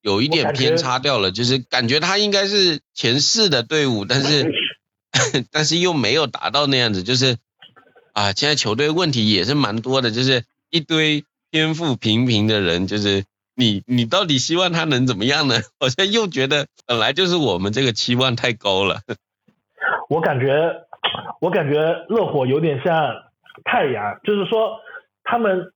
[0.03, 4.53] 有一点偏差掉了，就是感觉他应该是前四的队伍，但是。
[5.51, 7.37] 但是又没有达到那样子，就是
[8.13, 13.25] 啊，现在球队问题也是蛮多的，就是一堆天赋平平的人，就是
[13.57, 15.57] 你你到底希望他能怎么样呢？
[15.81, 19.01] 好像又觉得本来就是我们这个期望太高了。
[20.09, 20.87] 我感觉
[21.41, 22.95] 我感觉热火有点像
[23.65, 24.81] 太阳，就是说
[25.25, 25.73] 他们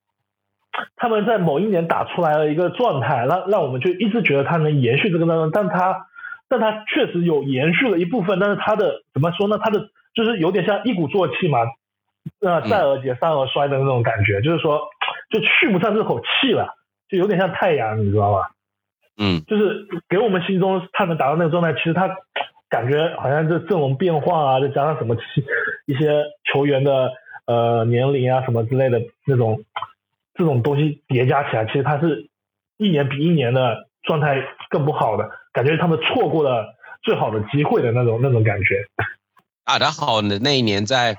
[0.97, 6.07] 他们在某一年打出来了一个状态，让让我们就一直觉得他能延续这个当中，但他。
[6.47, 9.59] 但他确实有延续了一部分，但是他的怎么说呢？
[9.59, 11.61] 他的就是有点像一鼓作气嘛，
[12.43, 14.83] 呃，再而竭，三而衰的那种感觉，就是说
[15.31, 16.75] 就续不上这口气了，
[17.09, 18.41] 就有点像太阳，你知道吗？
[19.17, 22.11] 嗯，就是给我们心中他能达到那个状态，其实他
[22.69, 25.17] 感觉好像这阵容变化啊，再加上什么
[25.87, 27.11] 一些球员的
[27.47, 29.65] 呃年龄啊什么之类的那种
[30.35, 32.29] 这种东西叠加起来，其实他是
[32.77, 35.31] 一年比一年的状态更不好的。
[35.53, 38.85] 感觉他们错过了最好的机会的那种那种感觉。
[39.65, 41.17] 打得好的那一年，在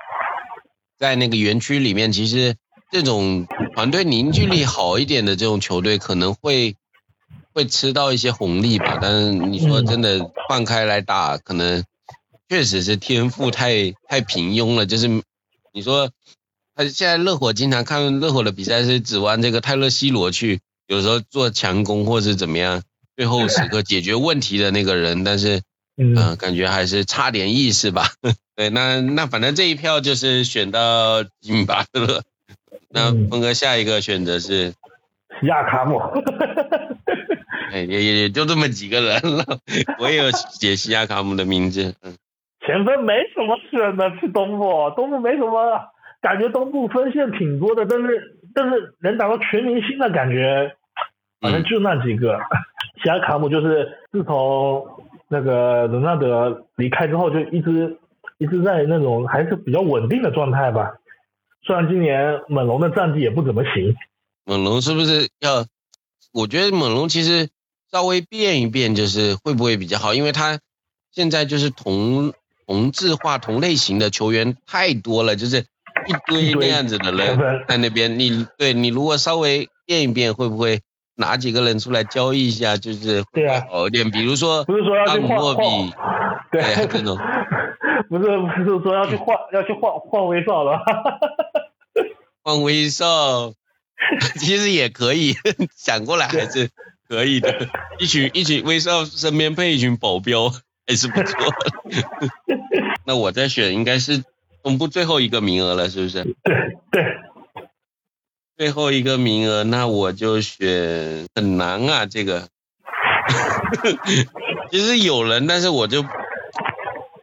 [0.98, 2.56] 在那个园区里面，其实
[2.92, 6.76] 这种团队凝聚力好一点的这种球队，可能会
[7.54, 9.00] 会吃到一些红利吧。
[9.02, 11.84] 但是你说真的放开来打，可能
[12.50, 14.86] 确实是天赋太太平庸了。
[14.86, 15.08] 就是
[15.76, 16.10] 你说
[16.74, 22.82] 他现在热火经常看热火的比赛，是指望这个泰勒西罗去，有时候做强攻或是怎么样。
[23.18, 25.62] 最后时刻解决问题的那个人，但是，
[25.96, 28.10] 嗯，感觉还是差点意思吧。
[28.56, 32.24] 对，那那反正这一票就是选到吉米巴特勒。
[32.90, 34.72] 那峰哥下一个选择是
[35.42, 36.00] 西亚卡姆。
[37.72, 39.60] 哎，也也也就这么几个人了。
[40.00, 41.96] 我也有写西亚卡姆的名字。
[42.02, 42.16] 嗯，
[42.66, 45.80] 前锋没什么选的，去东部，东部没什么，
[46.22, 50.76] 感觉东部分线挺多的，但是但是能打到全明星的感觉，
[51.42, 52.40] 反正就那几个。
[53.04, 54.88] 西亚卡姆就是自从
[55.28, 57.98] 那个伦纳德离开之后，就一直
[58.38, 60.94] 一直在那种还是比较稳定的状态吧。
[61.64, 63.96] 虽然今年猛龙的战绩也不怎么行。
[64.46, 65.66] 猛龙是不是要？
[66.34, 67.50] 我觉得猛龙其实
[67.92, 70.14] 稍微变一变，就是会不会比较好？
[70.14, 70.60] 因为他
[71.12, 72.34] 现在就是同
[72.68, 75.60] 同质化、同类型的球员太多了，就是
[76.08, 78.20] 一堆那样子的人 在那边。
[78.20, 80.82] 你对你如果稍微变一变，会不会？
[81.18, 84.12] 拿几个人出来交易一下，就是会好一点。
[84.12, 85.90] 比如说， 不是说要去换换，
[86.52, 87.18] 对这种，
[88.10, 90.78] 不是不是说要去换要去换换威少了，
[92.44, 93.54] 换威少，
[94.42, 95.36] 其实也可以，
[95.78, 96.70] 想过来还是
[97.08, 97.66] 可以的。
[97.98, 100.52] 一群一群威少身边配一群保镖
[100.88, 101.38] 还是不错。
[103.06, 104.24] 那我再选应该是
[104.62, 106.24] 公布最后一个名额了，是不是？
[106.24, 106.54] 对
[106.92, 107.04] 对。
[108.58, 112.48] 最后一个名额，那我就选很难啊，这个。
[114.72, 116.06] 其实有人，但是我就，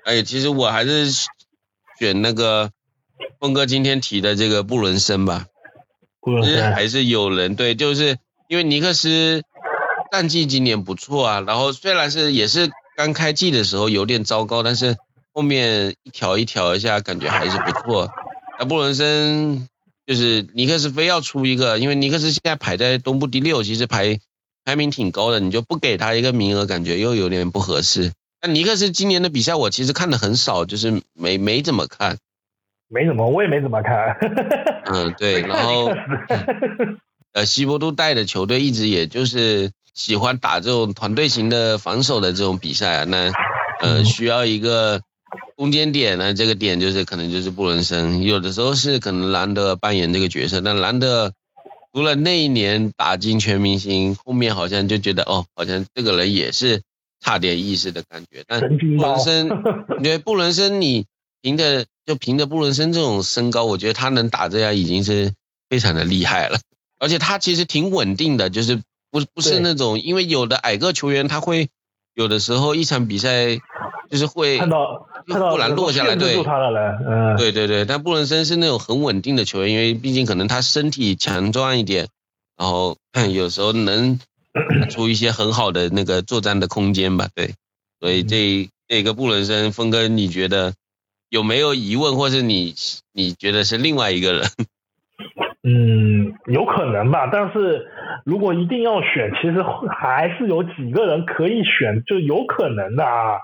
[0.04, 1.10] 哎，其实我还是
[1.98, 2.70] 选那个
[3.40, 5.46] 峰哥今天提的这个布伦森吧。
[6.42, 9.42] 其实还是有人对，就是因为尼克斯
[10.12, 14.96] 战绩今年不错啊，然后虽然是也是刚开季的时候有点糟糕，但是
[15.32, 18.10] 后面一调一调一下，感觉还是不错。
[18.58, 19.68] 那布伦森。
[20.04, 24.18] 就是尼克斯非要出一个，因为尼克斯现在排在东部第六，其实排
[24.64, 28.10] 排名挺高的，你就不给他一个名额，感觉又有点不合适。
[28.42, 32.18] 那尼克斯今年的比赛我其实看的很少，就是没没怎么看，
[32.88, 34.16] 没怎么，我也没怎么看。
[34.92, 35.88] 嗯，对，然后
[37.32, 43.32] 呃，西伯杜带的球队一直也就是喜欢打这种团队型的防守的这种比赛啊，那
[43.80, 45.00] 呃需要一个
[45.56, 51.32] 攻坚点呢，这个点就是可能就是布伦森，有的时候是可能兰德扮演这个角色，但兰德
[51.92, 56.82] 除了那一年打进全明星，后面好像就觉得哦，好像这个人也是。
[57.24, 59.46] 差点意思的感觉，但布伦森，
[59.96, 61.06] 你觉得布伦森，你
[61.40, 65.32] 凭着就凭着布伦森这种身高，我觉得他能打这样已经是
[65.70, 66.58] 非常的厉害了。
[66.98, 71.68] 而且他其实挺稳定的，就是不不是那种，因为有的矮个球员他会
[72.14, 73.60] 有的时候一场比赛
[74.10, 76.34] 就是会看到看到布兰落下来，对，
[77.36, 82.08] 对对对，但布伦森是那种很稳定的球员，因为毕竟可能他身体强壮一点，
[82.56, 82.96] 然后
[83.32, 84.18] 有时候能。
[84.90, 87.54] 出一些很好的那个作战的空间吧，对，
[88.00, 90.74] 所以这这个布伦森，峰哥，你觉得
[91.30, 92.74] 有没有疑问，或是你
[93.14, 94.50] 你觉得是另外一个人？
[95.64, 97.86] 嗯，有可能吧，但是
[98.24, 103.38] 如果一定要选，其实还是有几个人可以选，就有可能的啊。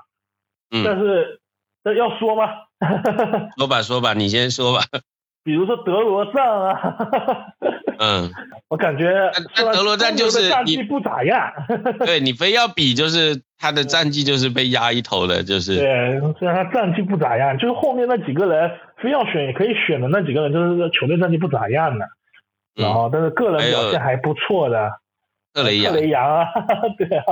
[0.71, 0.83] 嗯。
[0.85, 1.41] 但是
[1.85, 2.49] 这要说吗？
[3.57, 4.83] 说吧说吧，你先说吧。
[5.45, 6.77] 比如说德罗赞啊。
[7.99, 8.31] 嗯。
[8.69, 11.51] 我感觉，那德罗赞就是战绩不咋样。
[12.05, 15.77] 对你非要比，就是他的战绩就是被压一头的，就是。
[15.79, 18.71] 对，虽然他战绩不咋样，就是后面那几个人
[19.03, 22.07] 非要选也可以选的那几个人，就是球队战绩不咋样的。
[22.75, 25.01] 然后，但是个人表现还不错的。
[25.53, 25.95] 特雷杨。
[25.95, 26.47] 特雷杨啊，
[26.99, 27.25] 对啊，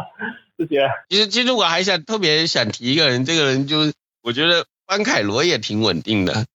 [0.59, 0.91] 这些。
[1.09, 6.47] 其实，其实我还想特别想提一个人，这个人就是我觉得班凯罗也挺稳定的。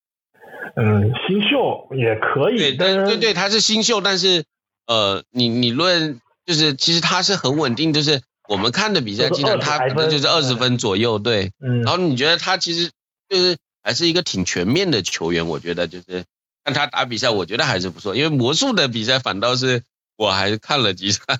[0.75, 2.57] 嗯，新秀也可以。
[2.57, 4.43] 对，对对对，他是新秀，但是。
[4.87, 8.19] 呃，你你论就是其实他是很稳定，就是
[8.49, 11.51] 我们看的比赛，经常他可能就是二十分左右，对。
[11.63, 11.83] 嗯。
[11.83, 12.91] 然后你觉得他其实
[13.29, 16.25] 就是还是一个挺全面的球员，我觉得就是
[16.63, 18.15] 看他打比赛，我觉得还是不错。
[18.15, 19.83] 因为魔术的比赛反倒是
[20.17, 21.37] 我还是看了几场。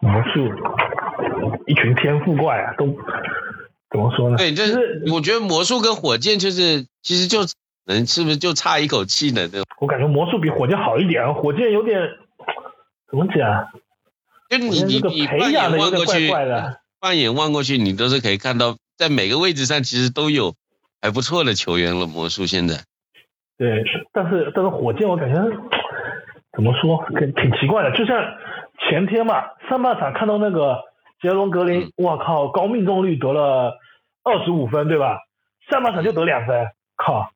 [0.00, 0.48] 魔术
[1.66, 2.86] 一群天赋怪啊，都
[3.90, 4.36] 怎么说呢？
[4.36, 7.46] 对，就是我觉得魔术跟火箭就是其实就。
[7.84, 9.48] 能是不是就差一口气呢？
[9.48, 11.98] 这我感觉魔术比火箭好一点，火箭有点
[13.10, 13.66] 怎么讲？
[14.48, 16.30] 就你你你放眼望过去，
[17.00, 20.54] 放眼望过去，你都是可以看到，在每个位置上其实都有
[21.00, 22.06] 还不错的球员了。
[22.06, 22.76] 魔术现在，
[23.58, 25.42] 对，但是但是火箭我感觉
[26.52, 27.90] 怎么说，挺奇怪的。
[27.96, 28.16] 就像
[28.88, 30.84] 前天嘛，上半场看到那个
[31.20, 33.76] 杰伦格林，我靠，高命中率得了
[34.22, 35.18] 二十五分，对吧？
[35.68, 36.68] 下半场就得两分。
[36.94, 37.32] 靠，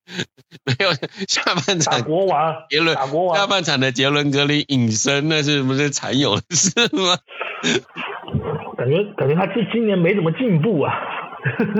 [0.64, 0.90] 没有
[1.28, 7.18] 下半场国王杰伦，打国王下半场的杰伦格林隐身，那是不是常有的事吗？
[8.76, 10.92] 感觉感觉他这今年没怎么进步啊，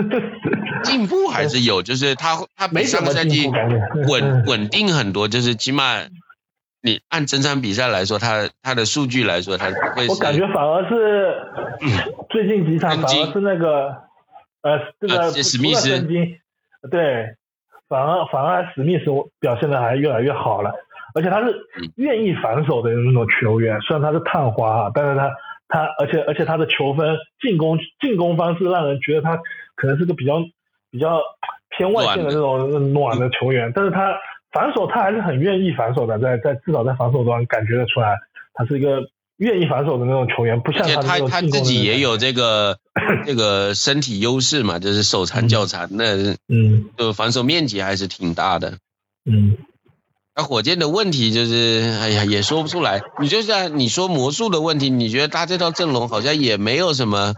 [0.82, 3.50] 进步还是有，就是他他比上个赛季
[4.08, 6.00] 稳 稳定很多，就是起码
[6.82, 10.08] 你按整场比赛来说，他他的数据来说，他不会。
[10.08, 11.34] 我感觉反而是
[12.30, 13.88] 最近几场反而是那个
[14.62, 16.06] 呃这个史密斯。
[16.90, 17.34] 对，
[17.88, 19.04] 反而反而史密斯
[19.40, 20.70] 表现的还越来越好了，
[21.14, 21.54] 而且他是
[21.96, 25.30] 愿意防守的那种球员，虽然他是探花，但是他
[25.68, 29.38] 他而且而且他的球分进攻进攻方式让人觉得他
[29.74, 30.42] 可能是个比较
[30.90, 31.20] 比较
[31.76, 33.28] 偏外线的那种暖的。
[33.30, 34.14] 球员，但是他
[34.52, 38.16] 防守他还是很愿意防守的，在在至少在防守端感觉得出来，
[38.54, 39.00] 他是一个。
[39.38, 42.78] 愿意防守的那种球员，不像他他他自己也有这个
[43.26, 46.14] 这个身体优势嘛，就是手残脚残，那
[46.48, 48.78] 嗯，就防守面积还是挺大的。
[49.28, 49.56] 嗯，
[50.36, 53.00] 那火箭的问题就是，哎呀，也说不出来。
[53.20, 57.34] 你就像你说魔术的问题，你觉得他这套阵容好像也没有什么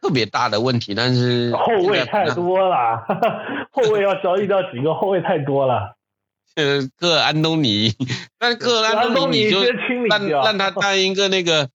[0.00, 3.04] 特别大的问题，但是后卫太多了，
[3.70, 5.96] 后卫要交易掉几个后卫太多了。
[6.56, 7.94] 呃，克安东尼，
[8.38, 9.62] 但克安东尼就
[10.10, 11.68] 让让他当一个那个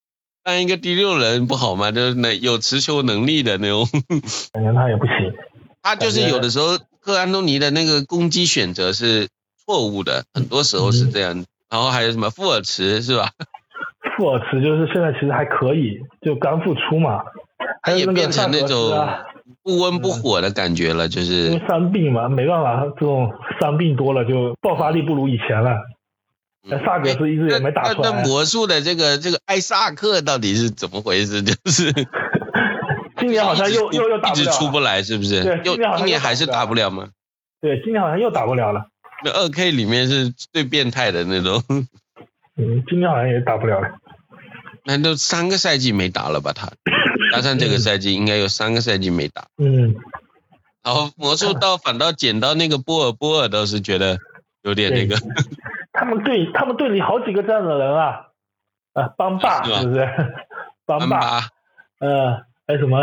[0.44, 1.92] 当一个第六人不好吗？
[1.92, 3.88] 就是那有持球能力的那种。
[4.54, 5.34] 感觉他也不行。
[5.82, 9.30] 他就是有的时候克安东尼的那个攻击选择是
[9.68, 11.46] 错误的，很多时候是这样。
[11.70, 13.30] 然后还有什么富尔茨是吧？
[14.18, 17.22] 富尔茨就是现在其实还可以，就刚复出嘛。
[17.84, 19.08] 他也变成那种。
[19.64, 25.72] 不温不火的感觉了，就是因为伤病嘛，没办法，这种伤病多了就爆发力不如以前了。
[26.64, 28.10] 那萨格斯一直也没打出来。
[28.10, 31.42] 那魔术的这个这个艾萨克到底是怎么回事？
[31.44, 31.92] 就是
[33.20, 35.44] 今年好像又又又打不了，一直出不来，是不是？
[35.44, 35.62] 对，
[35.98, 37.10] 今年还是打不了吗？
[37.60, 38.86] 对，今年好像又打不了了。
[39.24, 41.62] 那二 K 里面是最变态的那种。
[42.56, 43.90] 嗯，今年好像也打不了了。
[44.86, 46.54] 那都三个赛季没打了吧？
[46.54, 46.70] 他
[47.34, 49.48] 加上这个赛季，应该有三个赛季没打。
[49.58, 49.96] 嗯，
[50.84, 54.18] 然后魔术倒反倒捡到那个波尔，波尔倒是觉得
[54.62, 55.18] 有点那个。
[55.92, 58.28] 他们队他们队里好几个这样的人啊，
[58.94, 60.08] 啊，邦霸是不是？
[60.86, 61.50] 邦霸，
[62.00, 62.98] 呃，还有什么？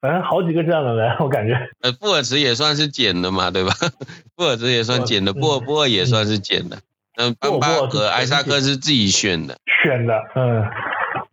[0.00, 1.54] 反正好几个这样的人， 我感觉。
[1.80, 3.72] 呃，布尔茨也算是捡的嘛，对吧？
[4.36, 6.78] 布尔茨也算捡的，波尔波尔也算是捡的。
[7.16, 9.58] 嗯，班巴和艾萨克是自己选的。
[9.82, 10.64] 选的，嗯。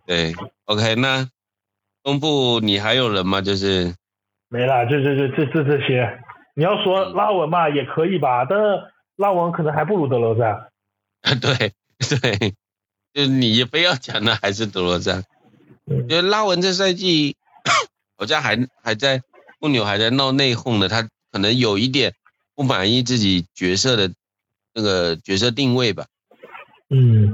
[0.07, 0.33] 对
[0.65, 1.27] ，OK，那
[2.03, 3.41] 东部你还有人吗？
[3.41, 3.93] 就是
[4.49, 6.19] 没了，就就就这这这些。
[6.55, 8.65] 你要说拉文嘛，也可以吧，但是
[9.15, 10.69] 拉文可能还不如德罗赞。
[11.41, 11.73] 对
[12.19, 12.53] 对，
[13.13, 15.23] 就你非要讲的还是德罗赞。
[16.09, 17.35] 就拉文这赛季。
[18.17, 19.21] 好像还还在
[19.59, 22.13] 木牛还在闹内讧呢，他可能有一点
[22.53, 24.11] 不满意自己角色的
[24.73, 26.07] 那个角色定位吧。
[26.89, 27.33] 嗯，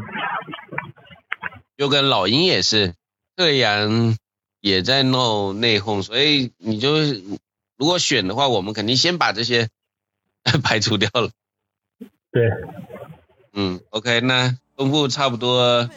[1.78, 2.96] 就跟老鹰也是，
[3.36, 4.18] 特阳
[4.60, 6.96] 也在闹内讧，所以你就
[7.78, 9.70] 如果选的话，我们肯定先把这些
[10.64, 11.32] 排除掉了。
[12.32, 12.50] 对，
[13.54, 15.90] 嗯，OK，那公布差不多。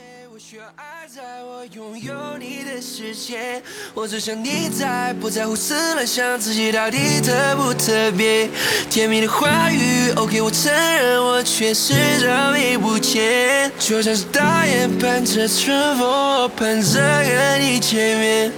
[1.72, 3.62] 拥有你的世界，
[3.94, 8.50] 我只想你在，不在乎思乱想自己到底特不特别。
[8.90, 18.52] 甜蜜的话语，OK，我承认我确实着迷不见，就像是大雁伴着春风，盼着跟你见面。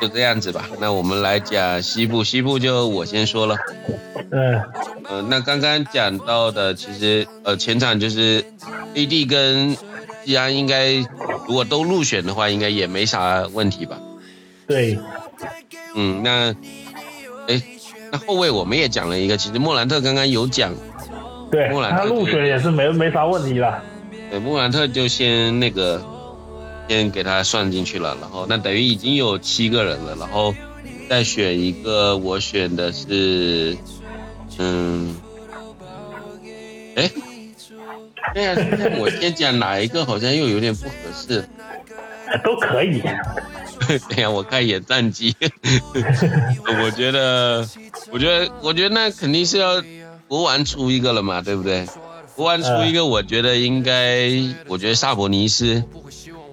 [0.00, 3.56] 就这样子吧，那我们来讲西部，西部就我先说了。
[4.30, 4.62] 嗯，
[5.08, 8.44] 呃，那刚刚讲到的，其实呃前场就是
[8.94, 9.76] AD 跟。
[10.24, 10.94] 既然应该，
[11.46, 13.98] 如果都入选的话，应该也没啥问题吧？
[14.66, 14.98] 对。
[15.94, 16.54] 嗯，那，
[17.48, 17.60] 哎，
[18.10, 20.72] 那后卫我们也讲了一个，其实莫兰特刚刚有讲。
[21.50, 21.68] 对。
[21.70, 23.82] 莫兰特他入选也是没没啥问题了。
[24.30, 26.02] 对，莫兰特就先那个，
[26.88, 30.54] 先给他算进去了，然后那等于已经有七个人了，然后
[31.10, 33.76] 再选一个，我选的是，
[34.58, 35.16] 嗯，
[36.94, 37.10] 哎。
[38.34, 38.54] 对呀，
[38.98, 41.44] 我先讲哪一个好像又有点不合适，
[42.44, 43.02] 都可以。
[44.08, 47.68] 对呀，我看演战绩， 我觉得，
[48.10, 49.82] 我觉得，我觉得那肯定是要
[50.28, 51.86] 国王出一个了嘛，对不对？
[52.36, 54.30] 国王出一个，我觉得应该，
[54.68, 55.82] 我觉得萨博尼斯。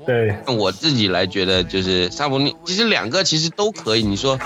[0.06, 0.36] 对。
[0.48, 4.02] 我自己来觉得就是萨博尼，其实两个其实都可以。
[4.04, 4.38] 你说，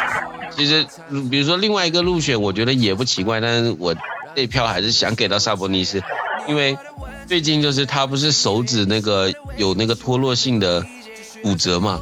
[0.56, 0.86] 其实
[1.32, 3.96] 比如说另外一个入选，我觉得也不奇怪，但是我
[4.36, 6.04] 这票还是想给到萨博尼斯，
[6.48, 6.78] 因为。
[7.34, 10.86] 最近就是他不是手指那个有那个脱落性的
[11.42, 12.00] 骨折嘛，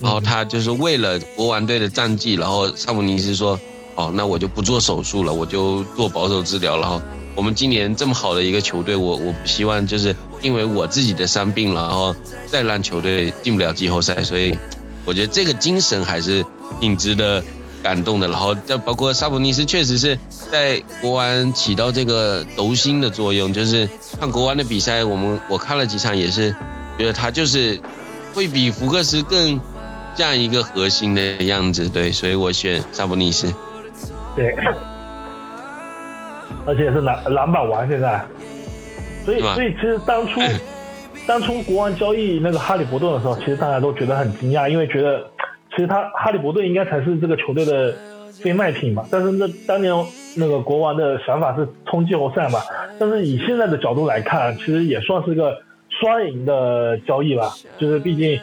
[0.00, 3.60] 然后他就是为了国王队的战绩，然后萨姆尼斯说，
[3.94, 6.80] 哦，那我就不做手术了，我就做保守治疗。
[6.80, 6.98] 然后
[7.34, 12.16] 我们今年这么好的一个球队，我我不希望就是因为我自己的伤病，然后
[12.48, 14.22] 再让球队进不了季后赛。
[14.22, 14.56] 所以
[15.04, 16.42] 我觉得这个精神还是
[16.80, 17.44] 挺值得。
[17.82, 20.18] 感动的，然后再包括萨博尼斯，确实是
[20.50, 23.52] 在国王起到这个轴心的作用。
[23.52, 23.88] 就是
[24.18, 26.54] 看国王的比赛，我们我看了几场，也是
[26.98, 27.80] 觉得他就是
[28.34, 29.58] 会比福克斯更
[30.14, 31.88] 像一个核心的样子。
[31.88, 33.52] 对，所以我选萨博尼斯。
[34.36, 34.54] 对，
[36.66, 38.22] 而且是篮篮板王现在，
[39.24, 40.40] 所以所以其实当初
[41.26, 45.30] 当初国王交易那个哈利伯顿的时候，其实大家都觉得很惊讶，因为觉得。
[45.70, 47.94] 其实他哈利伯顿应该才是这个球队的
[48.42, 49.92] 非卖品嘛，但是那当年
[50.36, 52.58] 那个国王的想法是冲季后赛嘛，
[52.98, 55.62] 但是以现在的角度来看，其实也算是个
[56.00, 58.40] 双赢的交易吧，就是毕竟，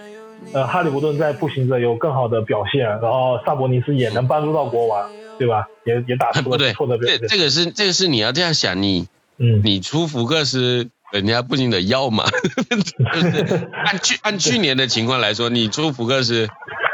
[0.53, 5.09] 呃，哈利伯顿在步行者有更好的表现，然后萨博尼斯也能帮助到国王，
[5.39, 5.67] 对吧？
[5.85, 7.19] 也也打出了不错的表现。
[7.19, 12.25] 这这个是这个是你要这样想，你嗯，你出福克斯，人家步行者要嘛？
[13.13, 16.47] 就是按去按去年的情况来说，你出福克斯。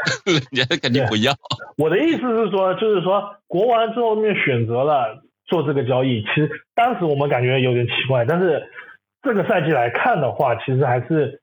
[0.52, 1.32] 人家肯定不要。
[1.76, 8.62] 我的意思是说，就是说国王最后面选择了做这个交易，其实当时我们感觉有点奇怪，但是
[9.22, 11.40] 这个赛季来看的话，其实还是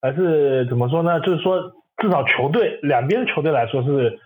[0.00, 1.20] 还是怎么说呢？
[1.20, 4.18] 就是说至少球队两边球队来说是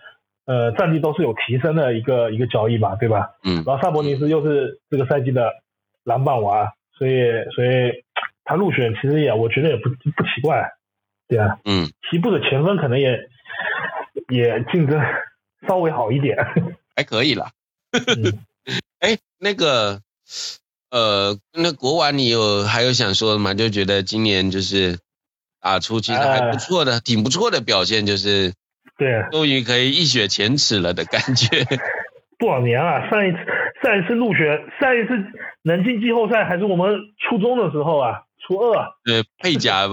[0.45, 3.31] 呃战绩都是有提升的一个一个交易吧，对吧？
[3.43, 3.63] 嗯。
[3.65, 5.51] 然后萨博尼斯又是这个赛季的
[6.03, 7.21] 篮板王，所以
[7.55, 8.03] 所以
[8.43, 10.71] 他入选其实也我觉得也不不奇怪，
[11.27, 11.57] 对啊。
[11.65, 11.87] 嗯。
[12.09, 13.29] 西部的前锋可能也。
[14.33, 14.99] 也竞争
[15.67, 16.35] 稍微好一点，
[16.95, 17.51] 还可以了。
[18.99, 20.01] 哎，那个，
[20.89, 23.53] 呃，那国王你有还有想说的吗？
[23.53, 24.97] 就觉得今年就是
[25.61, 28.53] 打出其实还不错的、挺不错的表现，就是
[28.97, 31.65] 对，终于可以一雪前耻了的感觉。
[32.39, 33.09] 多少年啊？
[33.09, 33.37] 上一次
[33.83, 34.47] 上一次入选，
[34.79, 35.13] 上一次
[35.61, 38.91] 能进季后赛还是我们初中的时候啊，初二。
[39.03, 39.87] 对，配甲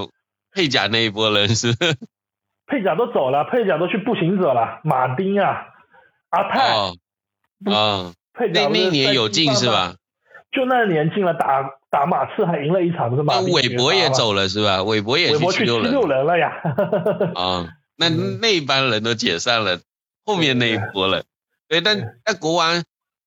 [0.52, 1.74] 配甲那一波人是？
[2.70, 5.66] 配甲都走了，配甲都去步行者了，马丁啊，
[6.30, 6.68] 阿泰
[7.70, 9.96] 啊，配角那那年有进是吧？
[10.52, 13.52] 就那年进了，打打马刺还赢了一场，不是马丁。
[13.52, 14.82] 韦伯也走了是吧？
[14.82, 16.52] 韦伯也去七六人了呀。
[17.34, 19.80] 啊，那那班人都解散了，
[20.24, 21.24] 后面那一波了。
[21.68, 22.82] 对，但但国王，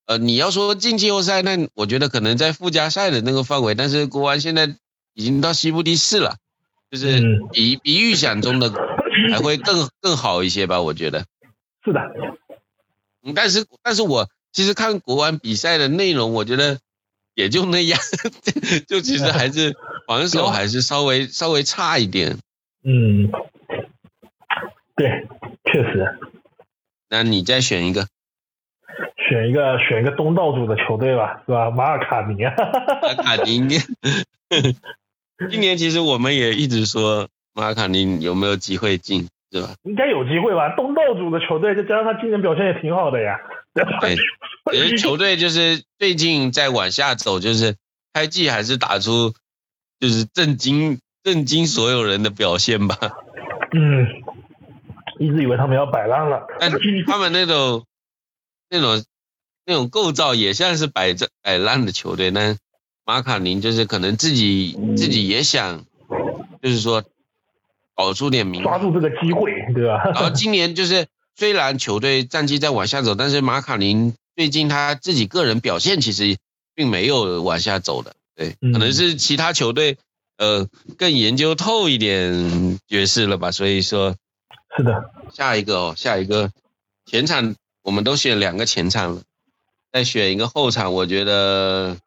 [0.05, 4.75] 呃，你要说进季后赛，那我觉得可能在附加赛的那个范围，但是国王现在
[5.13, 6.35] 已经到西部第四了，
[6.91, 7.21] 就是
[7.53, 8.69] 比比预想中的
[9.31, 10.81] 还会更 更好一些吧？
[10.81, 11.25] 我觉得
[11.83, 12.01] 是的。
[13.23, 16.79] 嗯，但是但是我其实看国安比赛的内容，我觉得
[17.35, 17.99] 也就那样，
[18.87, 19.75] 就其实还是
[20.07, 22.37] 防守还是稍微稍微差一点。
[22.83, 23.31] 嗯，
[24.95, 25.27] 对，
[25.71, 26.17] 确实。
[27.09, 28.07] 那你再选一个。
[29.17, 31.71] 选一个选一个东道主的球队吧，是吧？
[31.71, 32.53] 马尔卡宁啊，
[33.01, 33.69] 马尔卡宁，
[35.49, 39.75] 今年其实我们也一直说马卡宁有没有机会进，是吧？
[39.83, 43.39] 应该有机会吧，东道主的球队，再加上他今年表现也挺好的呀。
[43.73, 44.15] 对，
[44.71, 47.75] 其 实球队就是最近在往下走，就是
[48.13, 49.33] 开季还是打出
[49.99, 52.97] 就是震惊震惊所有人的表现吧。
[53.71, 54.07] 嗯，
[55.19, 56.71] 一直以为他们要摆烂了，但
[57.07, 57.85] 他们那种
[58.69, 59.03] 那种。
[59.65, 62.57] 那种构造也像是摆着摆烂的球队，但
[63.05, 65.85] 马卡宁就是可能自己自己也想，
[66.61, 67.01] 就是说
[67.95, 70.03] 搞出点名，抓住这个机会，对吧？
[70.13, 76.37] 然后今年就是虽然球队战绩在往下走，但是马卡宁最近他自己个人表现其实
[76.75, 79.97] 并没有往下走的，对，可能是其他球队
[80.37, 80.67] 呃
[80.97, 84.15] 更研究透一点爵士了吧，所以说，
[84.77, 86.51] 是的，下一个哦，下一个。
[87.05, 89.21] 前场我们都选两个前场了。
[89.91, 91.97] 再选一个后场，我觉得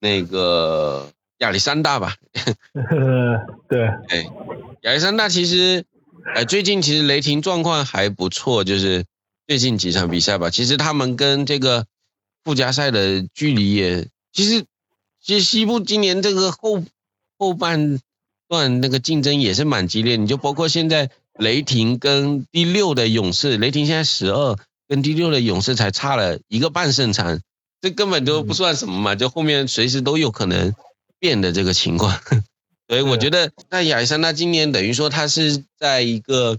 [0.00, 2.16] 那个亚历山大吧。
[3.68, 4.26] 对，哎，
[4.82, 5.84] 亚历山大其实，
[6.34, 9.04] 呃，最近其实雷霆状况还不错，就是
[9.46, 10.50] 最近几场比赛吧。
[10.50, 11.86] 其实他们跟这个
[12.44, 14.64] 附加赛的距离也，其实
[15.22, 16.84] 其实西部今年这个后
[17.38, 17.98] 后半
[18.48, 20.16] 段那个竞争也是蛮激烈。
[20.16, 24.56] 你就包括现在雷霆跟第六的勇士，雷霆现在十二。
[24.90, 27.42] 跟第六的勇士才差了一个半胜场，
[27.82, 30.72] 这根本都不算什么嘛，就后面随时都有可能
[31.18, 32.12] 变的这个情况。
[32.88, 36.56] 所以我觉得，那亚历山大今年等于说他是在一个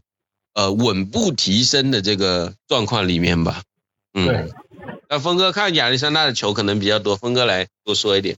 [0.53, 3.62] 呃稳步提升的这个状况里面吧。
[4.14, 4.49] 嗯。
[5.10, 8.36] 那峰哥看亚历山大的球可能比较多，峰哥来多说一点。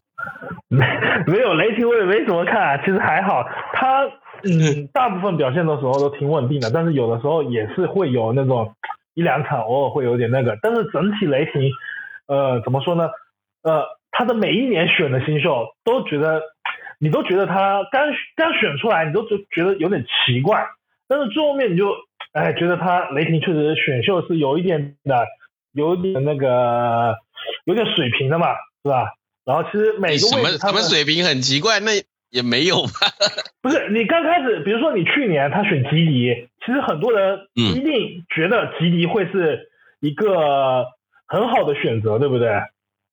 [0.68, 0.86] 没
[1.28, 3.44] 没有雷霆我也没怎么看啊，其实还好，
[3.74, 4.06] 他
[4.44, 8.74] 嗯 大部分表现的时候都挺稳定的，但是有的时候也是会有那种。
[9.14, 11.70] 一两场偶尔会有点那个，但是整体雷霆，
[12.28, 13.10] 呃，怎么说呢？
[13.62, 13.84] 呃，
[14.22, 16.44] 他的每一年选的新秀都觉得，
[17.00, 18.06] 你都觉得他刚
[18.36, 20.64] 刚选出来，你都觉觉得有点奇怪，
[21.08, 21.92] 但是最后面你就，
[22.32, 25.26] 哎，觉得他雷霆确实选秀是有一点的，
[25.74, 27.16] 有点那个，
[27.66, 28.50] 有点水平的嘛，
[28.84, 29.10] 是吧？
[29.44, 31.92] 然后其实每个位置他们水平很奇怪，那。
[32.30, 33.12] 也没有吧，
[33.62, 39.68] 不是你刚开始，比如说你去年他选吉迪，其实很多人一定觉得吉迪会是
[40.00, 40.86] 一个
[41.28, 42.48] 很好的选择，对不对？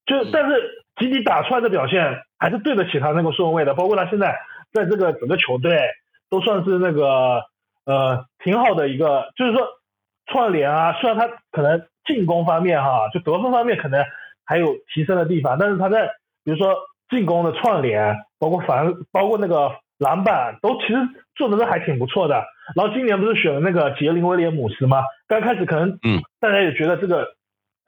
[0.07, 4.38] 就但是吉迪打出来的表现还是对得起他那个顺位的，包括他现在
[4.72, 5.80] 在这个整个球队
[6.30, 7.42] 都算是那个
[7.84, 9.66] 呃挺好的一个，就是说
[10.26, 14.05] 串联啊，虽然他可能进攻方面哈，就得分方面可能
[14.44, 16.07] 还有提升的地方，但是他在
[16.44, 16.74] 比如说。
[17.11, 20.96] 进攻的串联，包括防，包括那个篮板，都其实
[21.34, 22.44] 做的都还挺不错的。
[22.76, 25.03] 然后今年不是选了那个杰林威廉姆斯吗？
[25.26, 27.26] 刚开始可能，嗯，大家也觉得这个，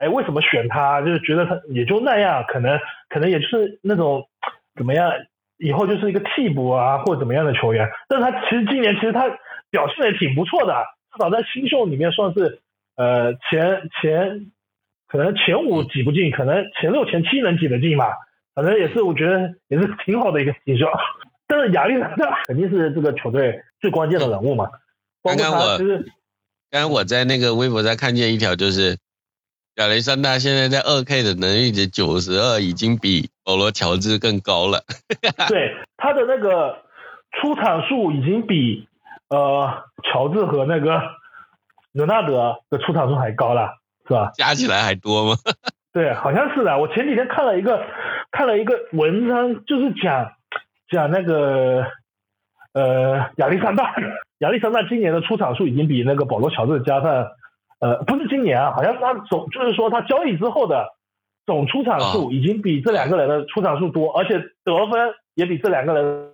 [0.01, 0.99] 哎，为什么选他？
[1.01, 4.27] 就是觉得他也就那样，可能可能也就是那种
[4.75, 5.11] 怎么样，
[5.57, 7.87] 以后就是一个替补啊，或者怎么样的球员。
[8.09, 9.29] 但是他其实今年其实他
[9.69, 10.73] 表现也挺不错的，
[11.13, 12.61] 至少在新秀里面算是
[12.95, 14.51] 呃前前，
[15.07, 18.15] 可能前五挤不进，可能前六前七能挤得进吧。
[18.55, 20.87] 反正也是，我觉得也是挺好的一个新秀，
[21.47, 24.67] 但是亚历山大肯定是这个球队最关键的人物嘛。
[25.23, 25.97] 刚刚我就是，
[26.71, 28.97] 刚刚我在那个微博上看见一条，就是
[29.81, 34.83] 亚历山大现在在二 K 的能力值九十二，已经比保罗乔治更高了。
[35.49, 36.83] 对，他的那个
[37.31, 38.87] 出场数已经比
[39.29, 41.01] 呃乔治和那个
[41.93, 43.73] 伦纳德的出场数还高了，
[44.07, 44.29] 是吧？
[44.35, 45.35] 加起来还多吗？
[45.93, 46.77] 对，好像是的。
[46.77, 47.83] 我前几天看了一个
[48.31, 50.31] 看了一个文章，就是讲
[50.91, 51.87] 讲那个
[52.73, 53.95] 呃亚历山大，
[54.37, 57.31] 亚历山大今年的出场数已经比那个保罗乔治加上
[57.81, 60.95] 呃不是今年啊，好像他总就是说他交易之后的
[61.45, 66.33] 总出场数已经比这两个人的出场数多，而且得分也比这两个人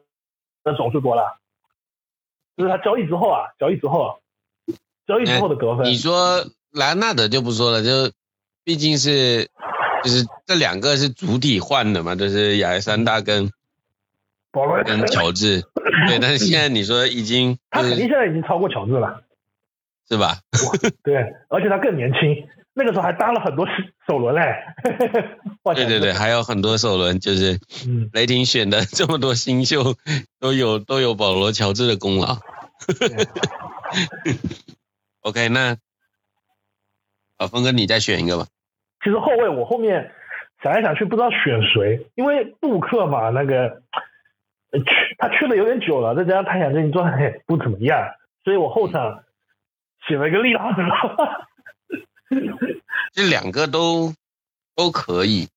[0.64, 1.39] 的总数多了。
[2.58, 4.20] 就是他交易之后啊，交易之后，
[5.08, 5.86] 交易之后的得分。
[5.86, 8.12] 你说莱昂纳德就不说了，就
[8.64, 9.50] 毕竟是
[10.04, 13.50] 就是这两个是主体换的嘛，就是亚历山大跟
[14.86, 15.62] 跟乔治。
[16.08, 19.22] 对，但是现在你说已经，他肯定现在已经超过乔治了，
[20.10, 20.38] 是吧？
[21.03, 21.16] 对，
[21.49, 23.68] 而且他更年轻，那个时候还搭了很多
[24.08, 24.41] 首轮嘞。
[25.76, 27.60] 对对对，还有很多首轮，就是
[28.14, 29.95] 雷霆选的这么多新秀，
[30.39, 32.38] 都有都有保罗乔治的功劳。
[35.22, 35.78] OK，那
[37.38, 38.47] 啊，峰哥你再选一个吧。
[39.03, 40.12] 其实后卫我后面
[40.64, 43.82] 想来想去不知道选谁，因为布克嘛，那个。
[44.74, 48.10] 去他去的有点久了，再加上他想最近状态不怎么样，
[48.43, 49.24] 所以我后场
[50.06, 50.84] 写了一个利拉德。
[53.14, 54.14] 这两个都
[54.76, 55.48] 都可以，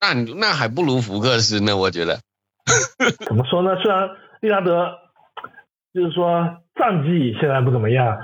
[0.00, 2.20] 那那还不如福克斯呢，我觉得。
[3.26, 3.74] 怎么说呢？
[3.82, 4.10] 虽然
[4.40, 4.98] 利拉德
[5.94, 8.18] 就是说战绩现在不怎么样，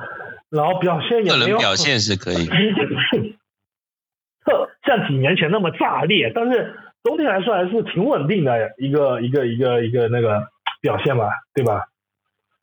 [0.50, 2.46] 然后表现也没有表现是可以，
[4.44, 6.80] 特像几年前那么炸裂，但是。
[7.06, 10.48] 总体来说还是挺稳定的一个一个一个一个那个
[10.80, 11.86] 表现吧，对吧？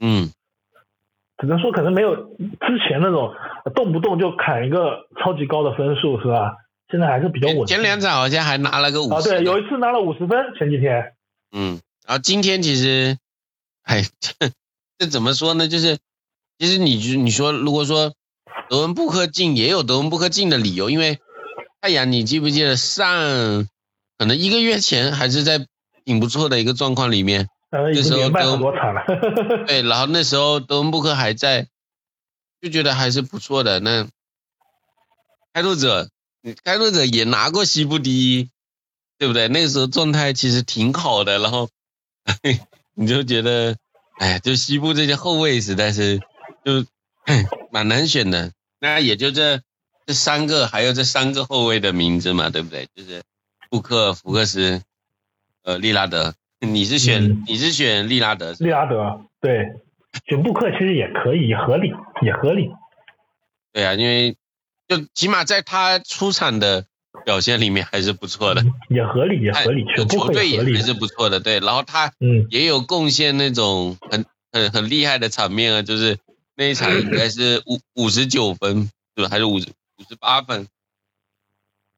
[0.01, 0.33] 嗯，
[1.43, 3.33] 只能说可能没有之前那种
[3.75, 6.53] 动不动就砍一个超级高的分数，是吧？
[6.89, 7.67] 现在还是比较稳。
[7.67, 9.13] 前两场好像还拿了个五十。
[9.13, 11.13] 啊，对，有一次拿了五十分，前几天。
[11.51, 13.17] 嗯，然后今天其实，
[13.83, 14.51] 哎，这
[14.97, 15.67] 这怎么说呢？
[15.67, 15.97] 就是
[16.57, 18.13] 其实你你说，如果说
[18.69, 21.19] 德文布克进，也有德文布克进的理由，因为
[21.81, 23.67] 太阳，你记不记得上？
[24.17, 25.67] 可能一个月前还是在
[26.05, 29.03] 挺不错的一个状况里面，那时候都多惨了。
[29.67, 31.67] 对，然后那时候德文布克还在，
[32.61, 33.79] 就觉得还是不错的。
[33.79, 34.07] 那
[35.53, 36.09] 开拓者，
[36.63, 38.49] 开拓者也拿过西部第一，
[39.17, 39.47] 对不对？
[39.47, 41.39] 那个时候状态其实挺好的。
[41.39, 41.69] 然后
[42.95, 43.75] 你就觉得，
[44.19, 46.19] 哎，就西部这些后卫实在是
[46.63, 46.85] 就
[47.71, 48.51] 蛮难选的。
[48.79, 49.61] 那也就这
[50.05, 52.87] 这三个，还有这三个后卫的名字嘛，对不对？
[52.95, 53.21] 就是。
[53.69, 54.83] 布克、福克斯，
[55.63, 56.35] 呃，利拉德，
[56.65, 58.53] 你是选你是选利拉德？
[58.59, 59.73] 利拉德，对，
[60.27, 62.71] 选布克其实也可以，也合理，也合理。
[63.71, 64.35] 对啊，因为
[64.87, 66.85] 就起码在他出场的
[67.25, 71.39] 表现里面还是不错的，也合理，也合理，球队也还是不错的。
[71.39, 76.17] 对，然后他嗯也有贡献那种很很很厉害的场面啊，就是
[76.55, 79.29] 那一场应该是五五十九分，对吧？
[79.29, 80.67] 还是五十五十八分？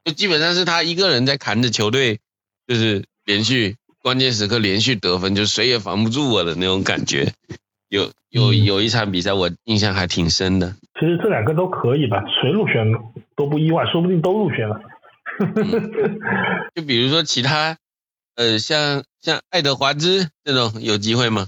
[0.05, 2.19] 就基本上是他一个人在扛着球队，
[2.67, 3.75] 就是连续
[4.05, 7.33] 关键时刻连续得分，就谁也防不住我的那种感觉。
[7.89, 10.75] 有有有一场比赛我印象还挺深的。
[10.99, 12.85] 其实这两个都可以吧，谁入选
[13.35, 14.79] 都不意外，说不定都入选了。
[16.75, 17.77] 就比如说其他，
[18.35, 21.47] 呃，像像爱德华兹这种有机会吗？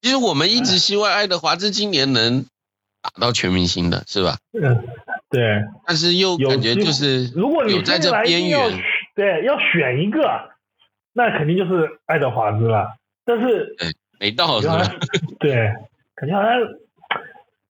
[0.00, 2.46] 其实我们一直希望爱德华兹今年能
[3.02, 4.38] 打到全明星的，是吧？
[4.52, 4.86] 嗯。
[5.30, 5.42] 对，
[5.84, 8.70] 但是又感觉就是，如果你在这边缘，
[9.16, 10.20] 对，要选一个，
[11.18, 12.94] 那肯定就是爱德华兹了。
[13.24, 13.74] 但是
[14.20, 14.78] 没到是吧？
[15.40, 15.74] 对，
[16.14, 16.52] 感觉好像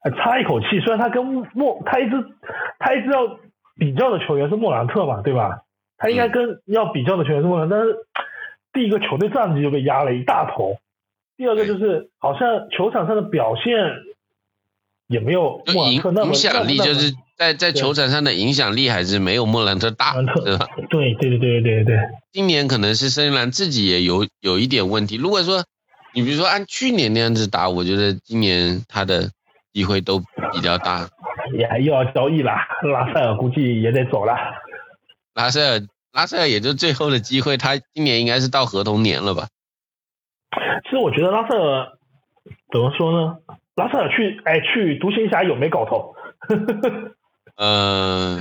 [0.00, 0.80] 还差一口气。
[0.80, 1.24] 虽然他跟
[1.54, 2.16] 莫，他一直
[2.78, 3.38] 他一直要
[3.76, 5.62] 比较的球员是莫兰特嘛，对吧？
[5.96, 7.96] 他应该跟要比较的球员是莫兰特，但是
[8.74, 10.76] 第一个球队战绩就被压了一大头，
[11.38, 13.72] 第二个就是好像球场上的表现
[15.06, 17.14] 也没有莫兰特那么影响力，就是。
[17.38, 20.14] 在在球场上的影响力还是没有莫兰特大，
[20.44, 20.66] 对吧？
[20.90, 21.96] 对对对对对对。
[22.32, 25.16] 今年可能是森林狼自己也有有一点问题。
[25.16, 25.64] 如果说
[26.12, 29.30] 你比如说按去年那样子打，我觉得今年他的
[29.72, 30.18] 机会都
[30.52, 31.08] 比较大。
[31.56, 32.52] 也又要交易了，
[32.92, 34.34] 拉塞尔估计也得走了。
[35.34, 35.80] 拉塞尔
[36.12, 39.46] 拉塞尔也就最后的机会，他今年应该是到合同年了吧？
[40.84, 41.92] 其实我觉得拉塞尔
[42.72, 43.36] 怎么说呢？
[43.76, 46.16] 拉塞尔去哎去独行侠有没搞头？
[47.60, 48.40] 嗯，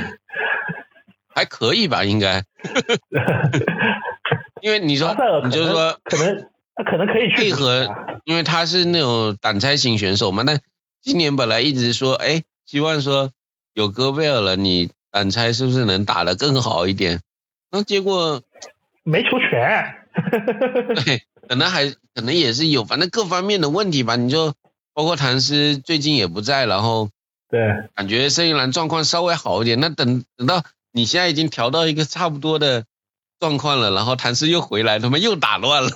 [1.34, 2.44] 还可以吧，应该。
[4.62, 7.88] 因为你说，你就是说，可能他可能可以配合，
[8.26, 10.44] 因为他是那种挡拆型选手嘛。
[10.44, 10.60] 那
[11.02, 13.32] 今年本来一直说，哎，希望说
[13.74, 17.22] 有戈贝尔了，你挡拆是不是能打得更好一点？
[17.72, 18.44] 那结果
[19.04, 19.96] 没出全。
[21.06, 24.16] 对，可能还可能也是有，反正各方面的问题吧。
[24.16, 24.54] 你就
[24.94, 27.10] 包括唐斯最近也不在，然后。
[27.50, 29.80] 对，感觉圣英兰状况稍微好一点。
[29.80, 32.86] 那等等到你现在已经调到一个差不多的
[33.40, 35.90] 状况了，然后谭斯又回来，他们又打乱了。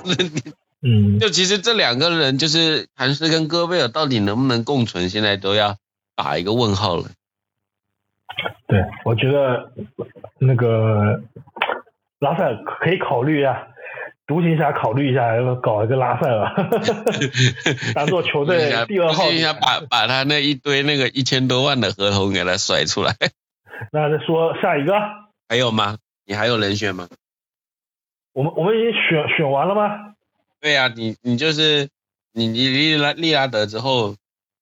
[0.83, 5.77] 嗯，就其实这两个人，就是谭斯跟戈贝尔，到底能不能共存，现在都要
[6.15, 7.05] 打一个问号了。
[8.67, 9.71] 对，我觉得
[10.39, 11.21] 那个
[12.19, 13.67] 拉塞尔可以考虑啊，
[14.31, 16.49] 独行侠考虑一下，要搞一个拉塞尔，
[17.93, 19.25] 当做球队第二号。
[19.25, 23.13] 独行侠把把他那一堆那个一千多万的合同给他甩出来。
[23.91, 24.93] 那再说下一个，
[25.49, 25.97] 还有吗？
[26.25, 27.09] 你还有人选吗？
[28.31, 30.13] 我们我们已经选选完了吗？
[30.61, 31.89] 对呀，你你就是
[32.31, 34.15] 你你利拉利拉德之后，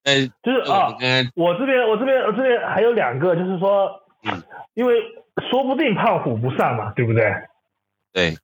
[0.04, 0.88] 呃，就是啊，
[1.36, 4.42] 我这边我这边我这边还有两个，就是说，嗯，
[4.74, 4.96] 因为
[5.52, 7.32] 说不定胖虎不上嘛，对不对？
[8.12, 8.36] 对。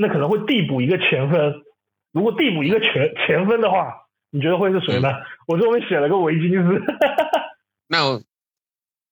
[0.00, 1.62] 那可能会递补一个前锋，
[2.10, 5.10] 如果递补一个前前锋的话，你觉得会是谁呢？
[5.46, 6.80] 我这边写了个维金斯。
[7.86, 8.18] 那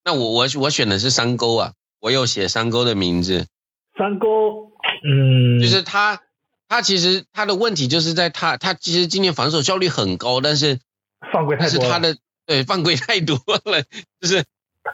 [0.02, 3.46] 那我我我选的是山沟啊，我有写山沟的名字。
[3.98, 4.72] 山沟，
[5.04, 6.22] 嗯，就是他，
[6.68, 10.78] 他其实他的问题就是在他，他其实今年防守效率很高，但是
[11.30, 12.16] 犯规太多，但是他的
[12.46, 13.36] 对犯规太多
[13.66, 13.82] 了，
[14.22, 14.42] 就是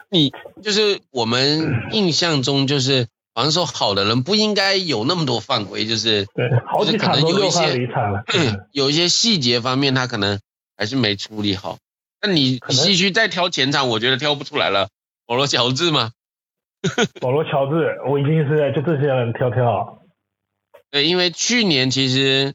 [0.09, 3.07] 你就是我们印象中就是。
[3.35, 8.23] 防守好的人不应该有那么多犯规，就是对，好几场都一些离场了。
[8.71, 10.39] 有一些细节方面他可能
[10.77, 11.77] 还是没处理好。
[12.21, 14.87] 那你继续再挑前场，我觉得挑不出来了。
[15.27, 16.11] 保罗乔治吗？
[17.19, 20.01] 保罗乔治，我一定是就这些人挑挑。
[20.89, 22.53] 对，因为去年其实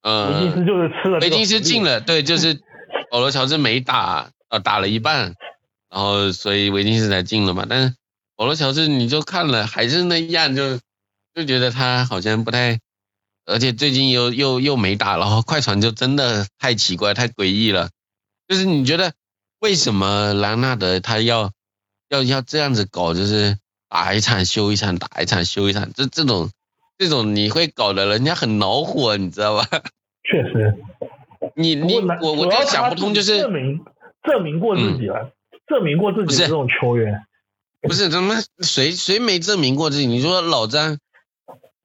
[0.00, 2.58] 呃，维金斯就是吃了，维金斯进了，对，就是
[3.12, 5.34] 保罗乔治没打，呃，打了一半，
[5.90, 7.94] 然后所以维金斯才进了嘛，但是。
[8.36, 10.78] 保罗乔治，你就看了还是那样，就
[11.34, 12.80] 就觉得他好像不太，
[13.46, 17.90] 而且最近又又又没打，然后快船就真的太奇怪、太诡异了。
[18.48, 19.12] 就是你觉得
[19.60, 21.52] 为什么兰纳德他要
[22.08, 23.14] 要要这样子搞？
[23.14, 23.56] 就是
[23.88, 26.50] 打一场休一场，打一场休一场，这这种
[26.98, 29.66] 这种你会搞得人家很恼火，你知道吧？
[30.24, 30.74] 确实，
[31.54, 33.84] 你你我我就想不通，就是证明
[34.22, 35.32] 证明过自己了，
[35.66, 37.24] 证明过自己这种球员。
[37.88, 40.06] 不是怎么谁谁没证明过自己？
[40.06, 40.98] 你说老张，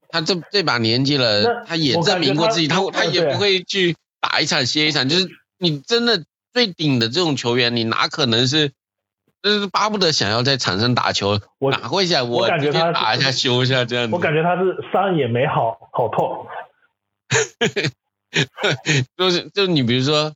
[0.10, 5.10] 他这这把年纪了，他也证明过自己，他他也不会去打一场歇一场。
[5.10, 5.28] 就是
[5.58, 6.24] 你真的
[6.54, 8.72] 最顶的这种球员，你哪可能是
[9.42, 11.40] 就是巴不得想要在场上打球？
[11.58, 14.14] 我哪会想我直接打一下休一下这样子？
[14.14, 16.46] 我感觉他是伤也没好好透。
[19.18, 20.34] 就是就你比如说。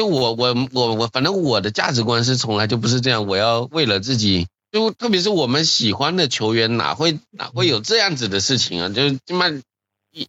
[0.00, 3.26] 就我我我我，反正我的价值观是从来就不是这样。
[3.26, 8.88] 我要为了自己，就特别是我们喜欢的球员，哪会哪会有这样子的事情啊？
[8.88, 9.48] 就他妈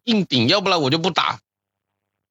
[0.03, 1.39] 硬顶，要不然我就不打，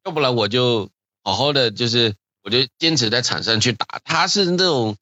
[0.04, 0.90] 要不然我就
[1.24, 2.12] 好好的，就是
[2.44, 3.86] 我就坚持在场上去打。
[4.04, 4.96] 他是那种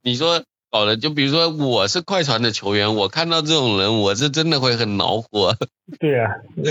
[0.00, 5.56] 你说搞的，就比如说我是快船的球员，我看到这种人，我是真的会很恼火。
[5.98, 6.64] 对呀，你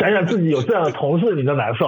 [0.00, 1.84] 想想自己有这样的同事，你都难受。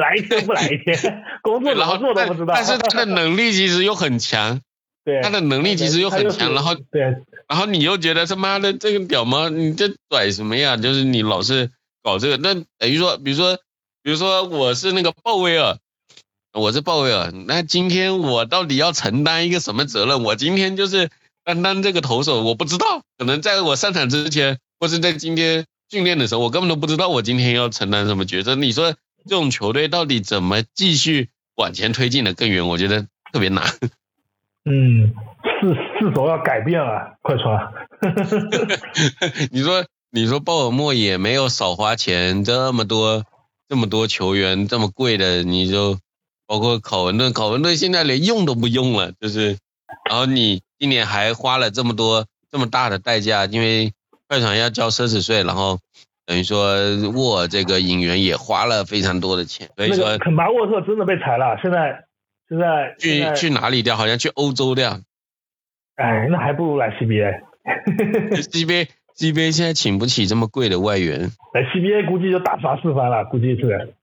[0.00, 2.54] 来一天不来一天， 工作怎么做都不知道。
[2.54, 4.60] 但是 他的能力其实又很强，
[5.04, 6.52] 对，他的能力其实又很强。
[6.54, 7.02] 然后对，
[7.48, 10.76] 然后你又觉得他妈的这个屌毛，你这拽什么呀？
[10.76, 11.70] 就是你老是
[12.02, 13.56] 搞这个，那等于说，比如说，
[14.02, 15.78] 比如说我是那个鲍威尔，
[16.52, 20.22] 我是鲍威尔，那今天我到底要承担一个什么责任？
[20.22, 21.08] 我今天就是
[21.44, 28.54] 担当这个投手，我不知道，可能在我上场之前，或是在今天训练的时候，我根本都不知道我今天要承担什么角色。
[28.54, 28.94] 你说？
[29.28, 32.68] 这种球队到底怎么继续往前推进的更远？
[32.68, 33.64] 我觉得特别难。
[34.64, 35.12] 嗯，
[35.60, 37.16] 是是否要改变了？
[37.22, 37.72] 快船。
[39.50, 43.24] 你说，你说鲍尔默也没有少花钱，这么多
[43.68, 45.98] 这么多球员这么贵的，你就
[46.46, 49.58] 包括考文顿，考文顿现在连用都不用了，就是，
[50.08, 53.92] 然后你今年还花了这么多这么大的代价，因为
[54.28, 55.80] 快船要交奢侈税，然后。
[56.26, 56.76] 等于说
[57.14, 62.04] 沃这个引援也花了非常多的钱，所以说肯巴沃特真的被裁了，现在
[62.48, 63.96] 现在去去哪里掉？
[63.96, 65.00] 好像去欧洲掉。
[65.94, 67.42] 哎，那还不如来 CBA。
[68.42, 71.30] CBA CBA 现在请不起这么贵的外援。
[71.54, 73.94] 来 CBA 估计就大杀四方了，估计是。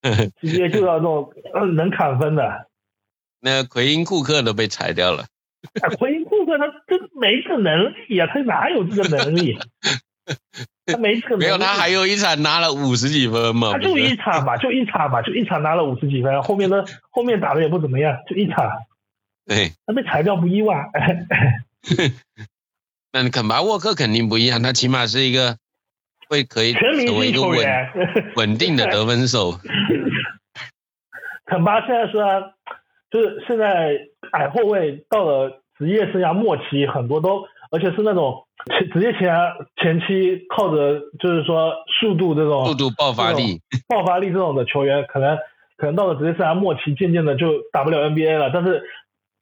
[0.40, 1.30] CBA 就要这种
[1.76, 2.68] 能砍分的。
[3.40, 5.26] 那奎因库克都被裁掉了。
[5.98, 9.58] 奎因库克他真没这个能力呀，他哪有这个能力？
[10.92, 13.72] 他没这个，没有他还有一场拿了五十几分嘛？
[13.72, 18.70] 他就一场嘛，就一场嘛，就一场拿了五十几分，后面的 后面打的也不怎么样，就一场。
[19.46, 20.90] 对，他被裁掉不意外。
[23.12, 25.56] 那肯巴沃克肯定不一样，他起码是一个
[26.28, 27.58] 会可以成为一个稳
[28.36, 29.58] 稳定的得分手。
[31.46, 32.52] 肯巴现在虽然，
[33.10, 33.98] 就是现在
[34.30, 38.44] 矮后卫到了职业生涯末期，很多都而且是那种。
[38.76, 39.34] 前职业前
[39.80, 43.58] 前期靠着就是说速度这种速度爆发力
[43.88, 45.38] 爆发力这种的球员，可能
[45.78, 48.50] 可能到了职业生涯末期，渐渐的就打不了 NBA 了。
[48.52, 48.82] 但是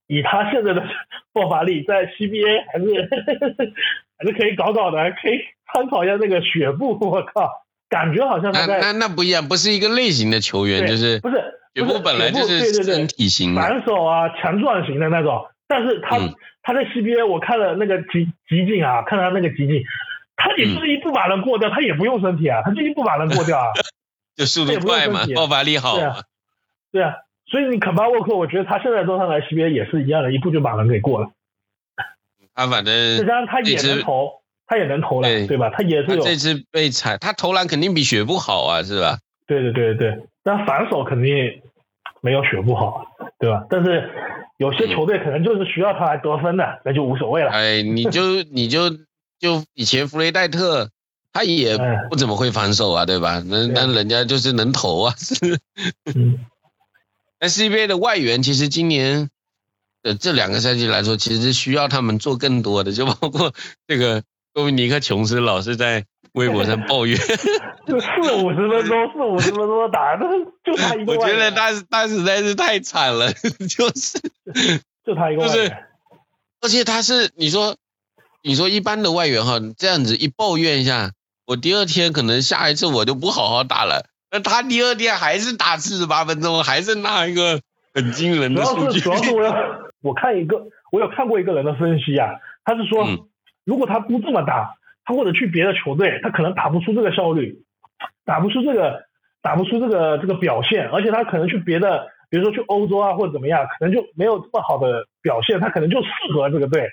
[0.07, 0.85] 以他现在的
[1.35, 3.09] 爆发力，在 CBA 还是
[4.19, 5.41] 还是可以搞搞的，还可以
[5.73, 6.97] 参考一下那个雪布。
[7.01, 7.51] 我靠，
[7.91, 11.35] 感觉好像那那那不一样，不是一个类型的球员，就是不是
[11.75, 15.45] 雪不是布本来就是身体型的，反手啊，强壮型的那种。
[15.67, 16.33] 但是他、嗯
[16.69, 19.83] 他在 CBA 我看了那个集集锦啊，看他那个集锦，
[20.37, 23.73] 他也就是一步把人过掉，他也不用身体啊，他就一步把人过掉啊。
[24.37, 26.17] 就速度快嘛爆发力好对啊。
[26.93, 27.15] 对啊，
[27.47, 31.31] 所以你肯巴沃克，我觉得他现在都上来 CBA 也是一样的，一步就把人给过了。
[32.55, 35.71] 他反正他也能投，他也能投篮，对对吧？
[35.71, 39.21] 他也是有，他这次被踩，他投篮肯定比雪布好啊，是吧？
[39.47, 41.63] 对对对对，但反手肯定
[42.21, 43.07] 没有雪布好，
[43.39, 43.65] 对吧？
[43.71, 44.11] 但是
[44.59, 47.51] 有些球队可能就是需要他来得分的，那就无所谓了。
[47.51, 48.91] 哎，你就 你就
[49.39, 50.91] 就以前弗雷戴特，
[51.33, 53.43] 他也哎不怎么会防守啊，对吧？
[53.47, 55.15] 那那人家就是能投啊。
[55.19, 55.59] 是
[56.15, 56.41] 嗯，
[57.41, 59.31] 那 CBA 的外援其实今年
[60.03, 63.55] 的这两个赛季来说，其实需要他们做更多的，就包括
[63.87, 67.17] 这个多米尼克琼斯老是在微博上抱怨，
[67.87, 74.21] 就四五十分钟，四五十分钟打，但是就他一个我觉得他他实在是太惨了，就是
[75.05, 75.85] 就他一个外就是援，
[76.61, 77.77] 而且他是你说
[78.43, 81.13] 你说一般的外援哈，这样子一抱怨一下，
[81.47, 84.07] 我第二天可能下一次我就不好好打了。
[84.31, 87.61] 那他第二天还是打四十八分钟，还是那一个
[87.95, 88.99] 很惊人的数据。
[88.99, 89.55] 是主要是我要
[90.03, 92.29] 我看一个，我有看过一个人的分析啊，
[92.65, 93.27] 他是说，嗯
[93.65, 97.65] 如果他不这么打，他或者去别的球队，他可能打不出这个效率，
[98.25, 99.05] 打不出这个
[99.43, 106.89] 打不出这个这个表现，而且他可能去别的，比如说去欧洲啊或者怎么样，可能就没有这么好的表现，他可能就适合这个队，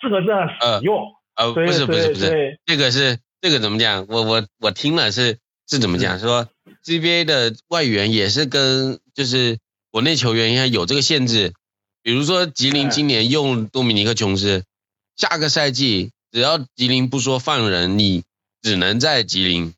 [0.00, 1.12] 适合这样使用。
[1.34, 4.06] 呃，不对是不是对不是，对，这个是这个怎么讲？
[4.08, 6.18] 我我我听了是是怎么讲？
[6.18, 6.48] 说
[6.84, 9.58] CBA 的外援也是跟就是
[9.90, 11.52] 国内球员一样有这个限制，
[12.02, 14.64] 比如说吉林哎今年用多米尼克琼斯，
[15.16, 18.24] 下个赛季只要吉林不说放人，你
[18.62, 19.74] 只能在吉林，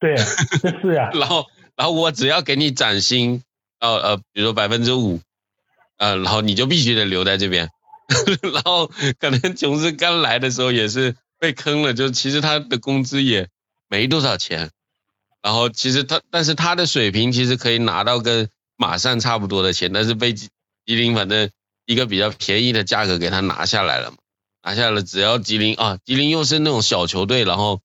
[0.00, 0.16] 对，
[0.62, 1.46] 这是呀、 然后
[1.76, 3.42] 然后我只要给你涨薪，
[3.82, 5.20] 呃呃，比如说百分之五，
[5.96, 7.68] 呃，然后你就必须得留在这边。
[8.54, 8.86] 然后
[9.18, 13.48] 可能琼斯刚来的时候也是被坑了，就其实他的工资也
[13.88, 14.70] 没多少钱，
[15.42, 20.48] 然后其实他但是他的水平其实可以拿到跟马上差不多的钱，但是被吉
[20.84, 21.50] 吉林反正
[21.86, 24.16] 一个比较便宜的价格给他拿下来了嘛，
[24.62, 27.80] 拿下了只要吉林啊，吉林又是那种小球队，然后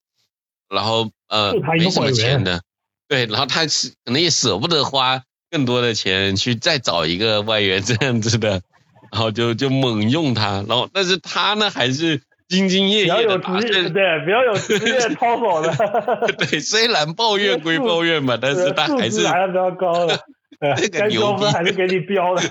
[0.70, 2.62] 然后呃没什么钱的，
[3.08, 8.62] 对，然后他是可能也舍不得花更多的钱去再找一个外援这样子的，
[9.12, 12.20] 然后就就猛用他，然后但是他呢还是
[12.50, 20.20] 兢兢业比较业的有职业，打，对，比较有职业 操守的，对，虽然抱怨归抱怨嘛，但是他还是质还是比较高的，
[20.60, 22.42] 呃 这个该牛逼还是给你标的。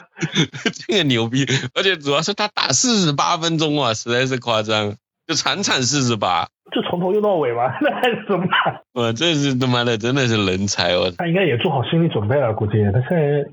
[0.86, 8.82] 这个牛逼，而且主要是他打四十八分钟啊，实在是夸张，就场场四十八，就从头用到尾嘛， 那还是怎么办？
[8.92, 13.44] 我，这是他妈的真的是人才哦，他应该也做好心理准备了，估计他现在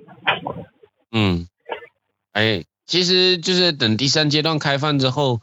[1.11, 1.47] 嗯，
[2.31, 5.41] 哎，其实就是等第三阶段开放之后，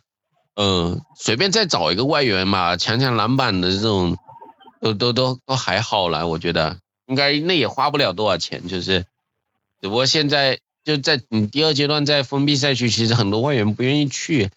[0.57, 4.17] 呃，随便再找一个外援嘛，抢抢篮板的这种，
[4.81, 9.05] 都都都都还好啦，我觉得应该那也花不了多少钱，就是，
[9.81, 14.51] 只不过现在就在你第二阶段在封闭赛区，其实很多外援不愿意去，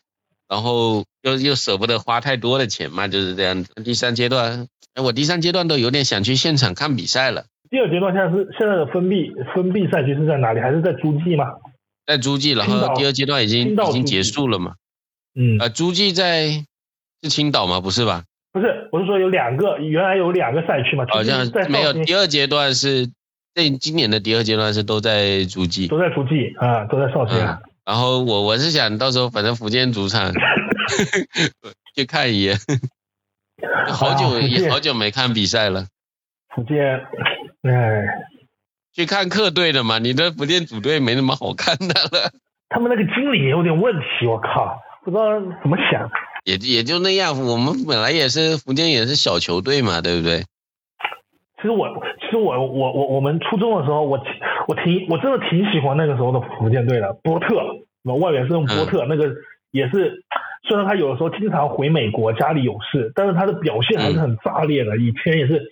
[0.47, 3.73] 然后又又舍不得花太多的钱嘛，就是这样子。
[3.83, 10.59] 第三阶段，哎，我第三阶段都有点想去现场看比赛了，第二阶段现在是现在的封闭封闭赛区是在哪里？
[10.59, 11.45] 还是在诸暨吗？
[12.05, 14.73] 在诸暨，然后第二阶段已经已经结束了嘛。
[15.35, 16.65] 嗯，呃，诸暨在
[17.21, 17.79] 是青岛吗？
[17.79, 18.25] 不是吧？
[18.51, 21.93] 不是，我是说有两个，原来有两个赛区嘛，好像在没有。
[21.93, 23.07] 第二阶段是
[23.55, 25.87] 这今年的第二阶段是都在诸暨。
[25.87, 27.37] 都在诸暨啊，都在绍兴
[27.85, 30.31] 然后我我是想到时候反正福建主场
[31.95, 32.57] 去看一眼，
[33.87, 35.87] 好久、啊也好久没看比赛了。
[36.55, 37.01] 福建，
[37.63, 38.05] 哎，
[38.93, 42.31] 去看客队的嘛，你的福建主队没那么好看的了，
[42.69, 46.09] 他们那个经理也有点问题，我靠，不知道怎么想。
[46.45, 47.39] 也也就那样。
[47.45, 50.43] 我们本来也是福建也是小球队嘛，对不对？
[51.55, 51.87] 其实我，
[52.19, 54.27] 其实我，我，我，我们初中的时候，我挺，
[54.67, 57.55] 我挺，我真的挺喜欢那个时候的福建队的，波特，
[58.03, 59.33] 外援是用波特，那个
[59.71, 60.25] 也是，
[60.67, 64.97] 虽然他有的时候经常回美国，家里有事，但是他的表现还是很炸裂的。
[64.97, 65.71] 以前也是，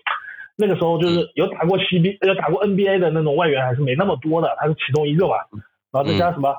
[0.58, 5.48] 那个时候就是有打过 CB，有打过 NBA 的那种外援还是没那么多的，他是其中一个吧。
[5.92, 6.56] 然后再加什么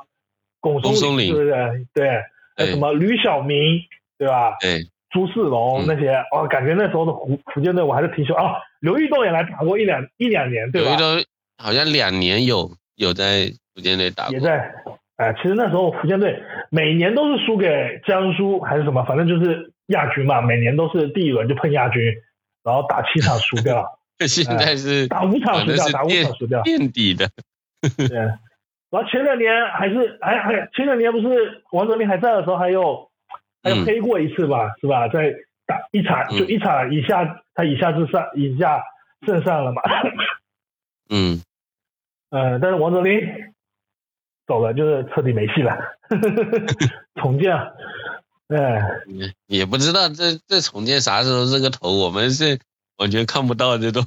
[0.61, 1.87] 龚龚松林对不对？
[1.95, 2.09] 对，
[2.57, 3.81] 还有什么吕晓明，
[4.19, 4.57] 对吧？
[4.61, 4.81] 对，
[5.11, 8.55] 朱世龙嗯那些，哦，感觉那时候的福福建队我还是挺喜欢哦。
[8.81, 10.97] 刘玉栋也来打过一两一两年，对吧？
[10.97, 11.25] 刘玉栋
[11.59, 14.41] 好像两年有有在福建队打过也。
[14.41, 14.75] 在，
[15.17, 22.03] 哎、其实那时候福建队每年都是输给江苏还是什么，反正就是亚军嘛，每年都是第一轮就碰亚军，
[22.65, 27.29] 然后打七场输掉， 现在是打五场输掉，打五场输掉，垫底的。
[27.97, 28.17] 对，
[28.91, 33.11] 然后前两年还是还还前两年不是王哲林还在的时候，还有
[33.63, 35.09] 还有黑过一次吧，是吧？
[35.09, 35.35] 在
[35.67, 38.83] 打一场就一场以下，他以下之上以下
[39.25, 39.83] 胜上了嘛。
[41.11, 41.43] 嗯，
[42.31, 43.21] 呃，但是王哲林
[44.53, 45.75] 走了，就是彻底没戏了，
[47.17, 47.57] 重建。
[48.49, 48.83] 哎，
[49.47, 52.59] 也不知道这这重建啥时候是个头，我们是
[52.99, 54.05] 完全看不到这种。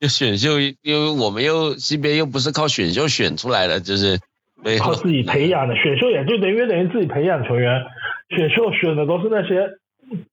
[0.00, 4.18] 就选秀，因为我们又 CBA 又不是靠选秀选出来的，就是
[4.80, 5.76] 靠自己培养的。
[5.76, 7.84] 选秀也就等于等于自己培养球员，
[8.30, 9.78] 选秀选的都是那些，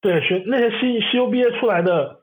[0.01, 2.20] 对选那些 C CUBA 出来的，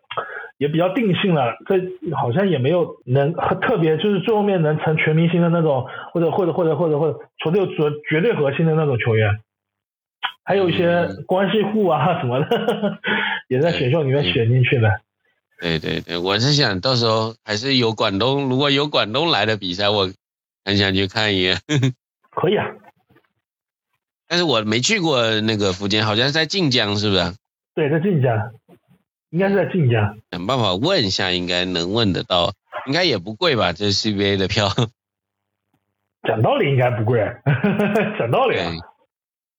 [0.58, 1.56] 也比较定性了。
[1.66, 1.80] 这
[2.14, 9.40] 好像也没有能特别就是最后面能成全明星的那种，或者或者或者或者或者球队绝绝对核心的那种球员。
[10.44, 12.98] 还有一些关系户啊什么的，
[13.48, 15.00] 也在选秀里面选进去的。
[15.60, 20.10] 对对对，我是想到时候还是有广东，如果有广东来的比赛，我
[20.64, 21.58] 很想去看一眼。
[22.30, 22.64] 可以啊，
[24.26, 27.34] 但是我没去过那个福建，好像在晋江，是不是？
[27.74, 28.38] 对，在晋江，
[29.30, 30.18] 应该是在晋江。
[30.30, 32.54] 想办法问一下，应该能问得到，
[32.86, 33.72] 应该也不贵吧？
[33.72, 34.72] 这 CBA 的票。
[36.26, 37.20] 讲道理应该不贵，
[38.18, 38.56] 讲道理。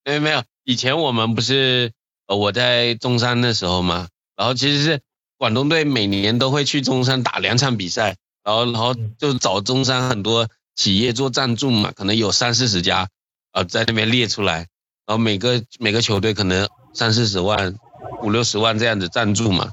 [0.04, 0.44] 没有没有。
[0.64, 1.92] 以前我们不是
[2.28, 5.02] 呃我在中山的时候嘛，然后其实是
[5.38, 13.08] 广东队每年都会去中山打两场比赛，然后然后就找中山很多企业做赞助嘛，可能有三四十家
[13.52, 14.68] 啊在那边列出来，
[15.06, 17.76] 然后每个每个球队可能三四十万、
[18.22, 19.72] 五六十万这样子赞助嘛，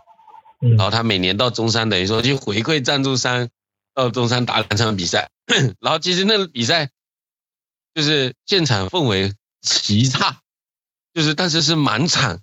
[0.60, 3.48] 然后他每年到中山等于说去回馈赞助商，
[3.94, 5.30] 到中山打两场比赛，
[5.80, 6.90] 然后其实那个比赛
[7.94, 10.38] 就是现场氛围极差。
[11.14, 12.40] 就是，但是是满场，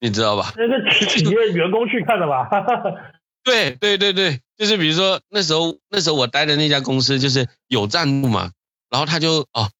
[0.00, 0.54] 你知道吧？
[0.56, 2.48] 那是企业员工去看的吧？
[3.44, 8.52] 对对对对，就是比如说那时候那时候我待的那家公司就是有赞助嘛，
[8.88, 9.70] 然后他就哦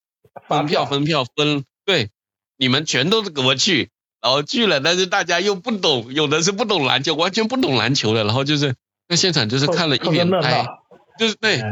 [0.46, 2.11] 分票分票分，对，
[2.59, 3.88] 你们全都给我去，
[4.20, 8.74] 然后去了，但是大家又不懂，有的是不懂篮球，完全不懂篮球的，然后就是
[9.08, 10.66] 那现场就是看了一脸呆，
[11.18, 11.62] 就是对，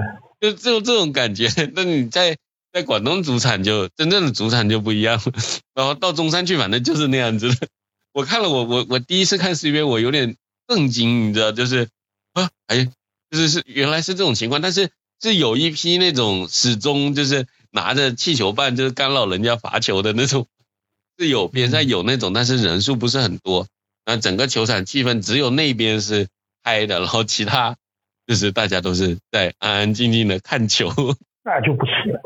[0.41, 1.49] 就就这种感觉。
[1.75, 2.37] 那你在。
[2.75, 5.33] 在广东主场就真正的主场就不一样了，
[5.75, 7.69] 然后到中山去，反正就是那样子的。
[8.13, 10.35] 我看了，我我我第一次看 CBA，我有点
[10.67, 11.87] 震惊，你知道，就是
[12.33, 12.91] 啊，哎，
[13.31, 14.91] 就是是原来是这种情况，但是
[15.23, 20.49] 是有一批那种始终就是拿着气球棒就是干扰人家罚球的那种，
[21.19, 23.67] 是有边上有那种，但是人数不是很多，
[24.05, 26.29] 那整个球场气氛只有那边是
[26.63, 27.77] 嗨的，然后其他
[28.27, 30.91] 就是大家都是在安安静静的看球。
[31.45, 32.21] 那就不行了，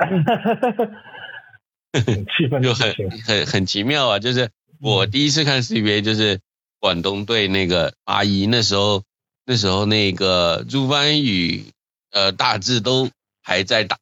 [2.36, 4.18] 气氛就很很很奇妙啊！
[4.20, 6.38] 就是我第一次看 CBA，就是
[6.78, 9.02] 广东队那个阿姨那时候，
[9.44, 11.64] 那时候那个朱帆宇、
[12.12, 13.10] 呃大志都
[13.42, 13.98] 还在打。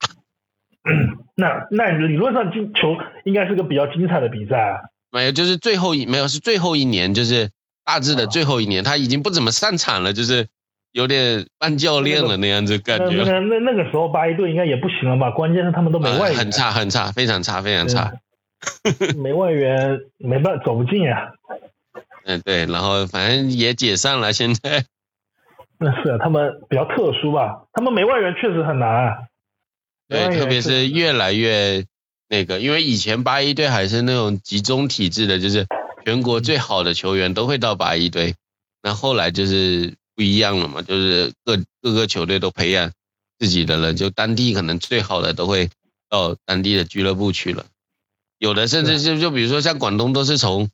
[1.36, 4.80] 那那理论上进球应该是个比较精彩的比赛啊。
[5.10, 7.50] 没有，就是最后一没有是最后一年，就是
[7.84, 10.46] 大致的最后一年，他已经不怎么上场了，就是。
[10.92, 13.22] 有点半教练了那样子感觉。
[13.22, 15.30] 那那那个时候巴伊顿应该也不行了吧？
[15.30, 16.38] 关键是他们都没外援。
[16.38, 18.14] 很差很差，非常差非常差。
[19.22, 21.32] 没外援没办法走不进呀。
[22.24, 24.86] 嗯对，然后反正也解散了现在。
[25.78, 27.64] 那是他们比较特殊吧？
[27.74, 29.28] 他们没外援确实很难。
[30.08, 31.84] 对，特别是越来越
[32.28, 35.66] 那个，因为以前八一队还是那种集中体制的，就是
[36.04, 38.34] 全国最好的球员都会到八一队。
[38.82, 39.94] 那后来就是。
[40.16, 42.90] 不一样了嘛，就是各各个球队都培养
[43.38, 45.68] 自己的人，就当地可能最好的都会
[46.08, 47.66] 到当地的俱乐部去了，
[48.38, 50.70] 有的甚至是就比如说像广东都是从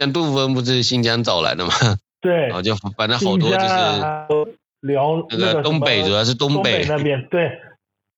[0.00, 1.72] 像杜芬不是新疆找来的嘛，
[2.20, 7.60] 对，然后就反正好多就是辽那个东北主要是东北那边，对，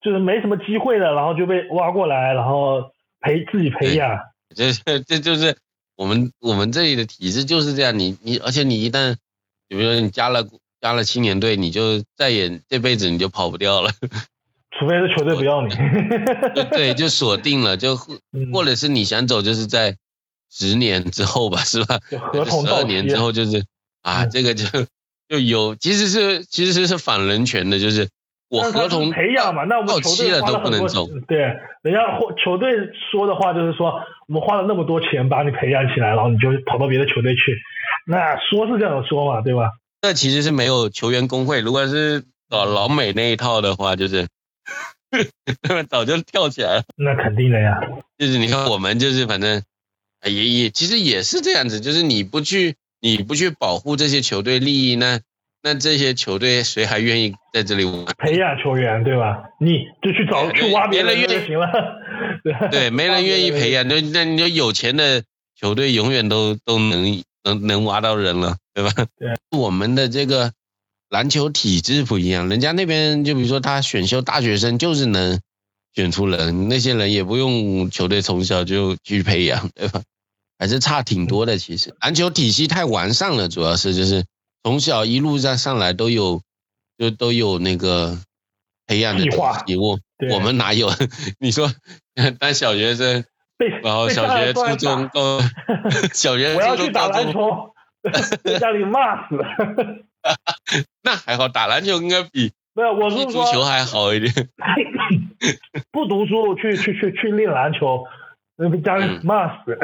[0.03, 2.91] 就是没什么机会的，然后就被挖过来，然后
[3.21, 4.19] 培自己培养，
[4.55, 5.55] 这这就是
[5.95, 9.15] 我们我们这里的体制就是这样，你你而且你一旦
[9.67, 10.47] 比如说你加了。
[10.83, 13.89] 加了青年队，你就再也这辈子你就跑不掉了，
[14.77, 15.73] 除非是球队不要你。
[16.71, 17.95] 对， 就锁定了，就
[18.51, 19.95] 或者是你想走，就是在
[20.51, 22.01] 十年之后吧，是吧？
[22.33, 23.63] 合同十二年之后就是
[24.01, 24.65] 啊，这个就
[25.29, 28.09] 就有，其实是其实是反人权的，就是
[28.53, 30.87] 我合同培养嘛，那我们球队花了很多，
[31.27, 31.39] 对，
[31.81, 32.69] 人家或球队
[33.11, 37.57] 说的话就是说，我们花了那么多钱把你培养起来，然后你就跑到别的球队去，
[38.05, 39.71] 那说是这样说嘛，对吧？
[40.03, 41.61] 那其实是没有球员工会。
[41.61, 44.27] 如果是搞老美那一套的话，就是
[45.89, 46.83] 早就跳起来了。
[46.95, 47.79] 那肯定的呀。
[48.19, 49.63] 就是你看，我们就是反正
[50.25, 55.21] 也也其实也是这样子，就是你不去你不去保护这些球队利益，那
[55.63, 58.05] 那这些球队谁还愿意在这里玩？
[58.17, 59.43] 培养球员对吧？
[59.59, 61.69] 你就去找去挖别人就行了。
[62.43, 65.23] 对对， 没人愿意培养，那那你就有钱的
[65.55, 68.91] 球队永远都都能能能挖到人了，对吧？
[69.17, 70.51] 对， 我们的这个
[71.09, 75.39] 篮球体制不一样，人家那边就比如说他选秀大学生就是能
[75.95, 80.01] 选出人，那些人也不用球队从小就去培养，对吧？
[80.59, 81.57] 还是差挺多的。
[81.57, 84.25] 其实篮球体系太完善了，主要是就是
[84.63, 86.41] 从小一路上上来都有
[86.97, 88.17] 就都有那个
[88.87, 89.23] 培养的
[89.65, 89.99] 礼物。
[90.31, 90.89] 我们哪有？
[91.39, 91.69] 你说
[92.39, 93.25] 当小学生，
[93.83, 95.39] 然后 小学、初中、高
[96.13, 97.73] 小学、我要去打篮球，
[98.41, 99.35] 被家里骂死。
[101.03, 104.31] 那还好，打篮球应该比没有我是足球还好一点。
[105.91, 108.05] 不读书去去去去练篮球，
[108.71, 109.77] 被家里骂死。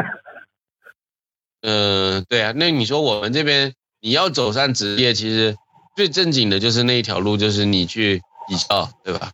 [1.62, 5.56] 嗯，对啊，那你说我们这边你要走上职业，其实
[5.96, 9.32] 最正经的就是那一条路，就是你去体校，对吧？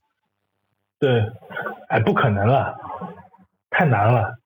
[0.99, 1.23] 对，
[1.89, 2.75] 哎，不可能了，
[3.69, 4.39] 太难了，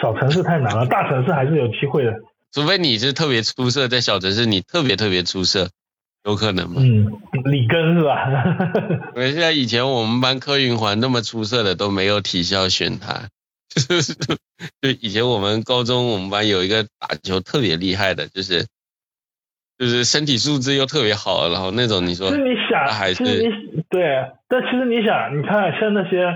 [0.00, 2.14] 小城市太难了，大城市还是有机会的。
[2.52, 5.68] 除非你是特别出色，在小城市你特别特别出色，
[6.24, 6.76] 有可能吗？
[6.78, 7.04] 嗯，
[7.44, 8.30] 里根是吧？
[9.14, 13.28] 我现在以前我们班柯云环那么出色的都没有体校选他，
[13.68, 18.66] 就是就以前我们高中我们班有一个打球特别厉害的，就是
[19.78, 23.22] 就是身体素质又特别好，然后那种你说，是你想还是
[23.90, 26.26] 对，但其实你想，你看像那些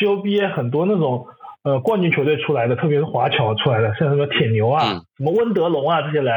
[0.00, 1.26] CBA 很多那种
[1.62, 6.34] 呃冠军球队出来的，特别是华侨出来的，像什么铁牛啊、什么温德龙啊这些人，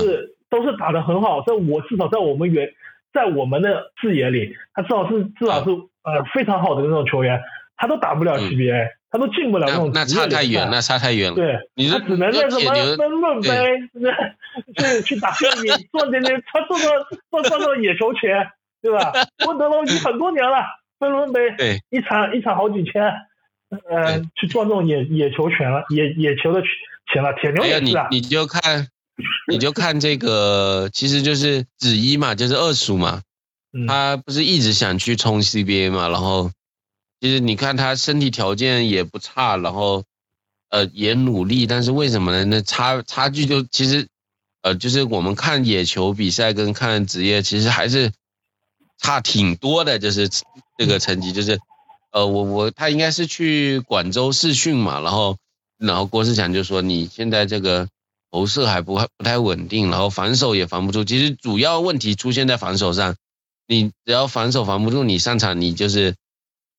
[0.00, 1.42] 是都是打得很好。
[1.42, 2.70] 在我至少在我们原
[3.12, 5.70] 在我们的视野里，他至少是至少是
[6.04, 7.42] 呃非常好的那种球员，
[7.76, 9.90] 他都打不了 CBA，他都进不了那种。
[9.92, 11.36] 那差太远，那差太远了。
[11.36, 13.48] 对，你他只能在什么分论杯
[14.76, 16.80] 去去打个野赚点点，他赚
[17.30, 18.50] 赚赚赚野球钱。
[18.82, 19.12] 对吧？
[19.48, 20.58] 温德龙已经很多年了，
[21.00, 23.02] 分轮杯，对，一场一场好几千，
[23.90, 26.62] 呃，去赚这种野野球权了，野野球的
[27.12, 27.32] 钱了。
[27.32, 28.06] 铁牛也是啊。
[28.12, 28.86] 你你就看，
[29.50, 33.22] 你就看这个，其实就是子一嘛，就是二叔嘛，
[33.88, 36.52] 他不是一直想去冲 CBA 嘛，然后
[37.20, 40.04] 其实你看他身体条件也不差，然后
[40.70, 42.44] 呃也努力，但是为什么呢？
[42.44, 44.08] 那差差距就其实
[44.62, 48.12] 呃就是我们看野球比赛跟看职业，其实还是。
[48.98, 50.26] 差挺多的，就是
[50.78, 51.60] 这个成绩，就是，
[52.12, 55.36] 呃，我我他应该是去广州试训嘛，然后
[55.76, 57.88] 然后郭士强就说你现在这个
[58.30, 63.16] 投射还不不太稳定，然后防守也防不住，其实主要问题出现在防守上，
[63.68, 66.14] 你只要防守防不住，你上场你就是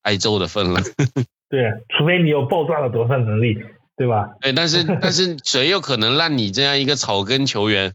[0.07, 0.79] 挨揍的份了。
[1.51, 3.57] 对，除非你有爆炸的得分能力，
[3.97, 4.29] 对吧？
[4.39, 7.93] 对，但是 但是谁有可能让你这样一个草根球员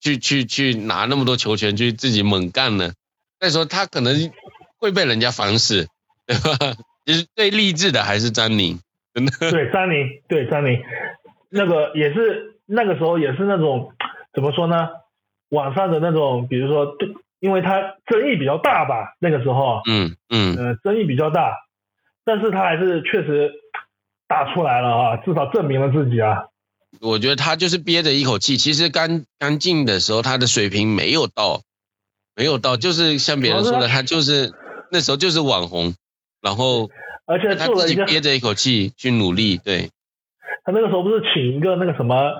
[0.00, 2.92] 去去去拿那么多球权去自己猛干呢？
[3.38, 4.32] 再说他可能
[4.78, 5.86] 会被人家防死，
[6.26, 6.76] 对吧？
[7.06, 8.80] 其实最励志的还是张宁，
[9.14, 9.50] 真的。
[9.50, 10.82] 对张宁，对张宁，
[11.50, 13.92] 那个也是那个时候也是那种
[14.32, 14.88] 怎么说呢？
[15.50, 17.08] 网上的那种，比如说，对，
[17.44, 21.58] 因为他争议比较大吧，那个时候，嗯嗯，呃，争议比较大，
[22.24, 23.52] 但是他还是确实
[24.26, 26.46] 打出来了啊，至少证明了自己啊。
[27.02, 31.60] 我觉得他就是憋着一口气，其实刚刚进的时候他的水平没有到。
[32.34, 34.50] 没有到，就是像别人说的，他就是
[34.90, 35.94] 那时候就是网红，
[36.40, 36.88] 然后
[37.26, 39.58] 而且他自己憋着一口气去努力。
[39.58, 39.90] 对，
[40.64, 42.32] 他那个时候不是请一个那个什么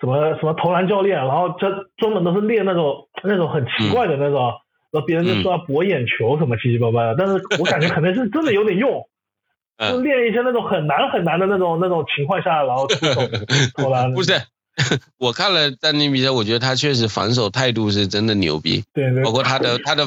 [0.00, 4.40] 什么什么投篮教练，然后专专门都是练那种那种很奇怪的那种，
[4.92, 9.06] 然后别人就说博眼球什么七七八八的，但是我感觉可能是真的有点用，
[9.90, 13.22] 就练一些那种很难很难的那种那种情况下，然后出手
[13.76, 14.12] 投篮。
[14.12, 14.32] 不是。
[15.16, 20.04] 我看了丹尼比赛，我觉得他确实防守态度是真的牛逼，对对，包括他的他的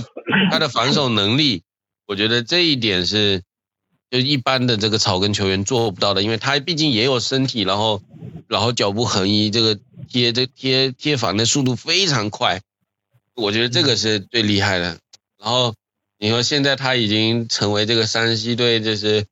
[0.52, 1.64] 他的防守能力，
[2.06, 3.42] 我觉得这一点是
[4.12, 8.00] 就一般的这个草根球员做不到的，因为他毕竟也有身体，然后
[8.50, 9.80] 然后脚步横移，这个
[10.10, 12.60] 贴这贴贴防的速度非常快，
[13.36, 14.98] 我觉得这个是最厉害的。
[15.38, 15.74] 然后
[16.18, 19.26] 你说现在他已经成为这个山西队就是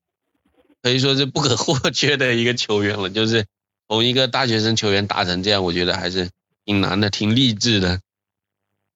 [0.81, 3.43] 可以说是不可或缺的一个球员了，就是。
[3.89, 6.29] 从一个大学生球员打成这样，我觉得还是
[6.65, 8.01] 挺难的，挺励志的。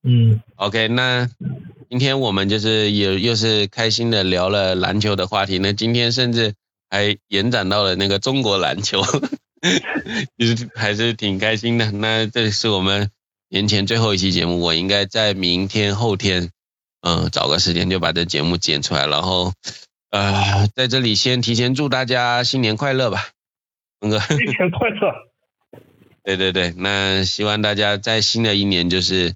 [0.03, 1.29] 嗯，OK，那
[1.89, 6.55] 今天我们就是也又是开心的聊了篮球的话题，那今天甚至
[6.89, 9.01] 还延展到了那个中国篮球，
[10.37, 11.91] 其实还是挺开心的。
[11.91, 13.11] 那这是我们
[13.49, 16.49] 年前最后一期节目，我应该在明天后天，
[17.01, 19.53] 嗯，找个时间就把这节目剪出来，然后
[20.09, 23.29] 呃，在这里先提前祝大家新年快乐吧。
[23.99, 25.13] 峰哥，新年快乐！
[26.25, 29.33] 对对对，那希望大家在新的一年就是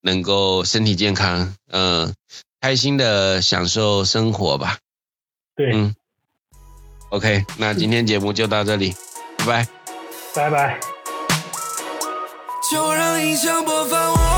[0.00, 2.14] 能够身体健康，嗯，
[2.60, 4.78] 开心的享受生活吧。
[5.54, 5.94] 对，嗯
[7.10, 8.94] ，OK，那今天节目就到这里，
[9.44, 9.66] 拜拜，
[10.34, 10.78] 拜拜。
[12.70, 14.31] 就让音响播放我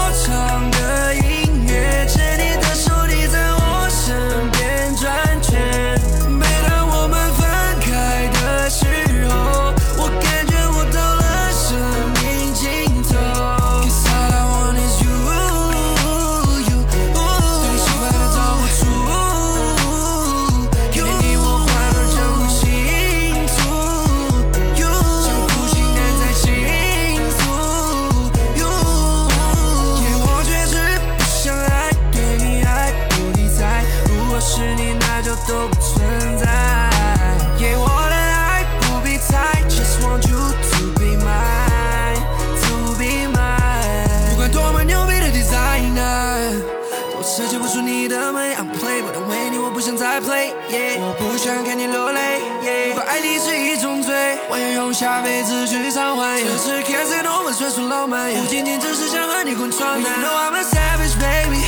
[55.04, 56.42] 下辈子去偿还。
[56.42, 60.18] 这是 can't say no，我算出浪漫，不仅仅只是想和你共床单。
[60.18, 61.60] You know I'm a savage baby。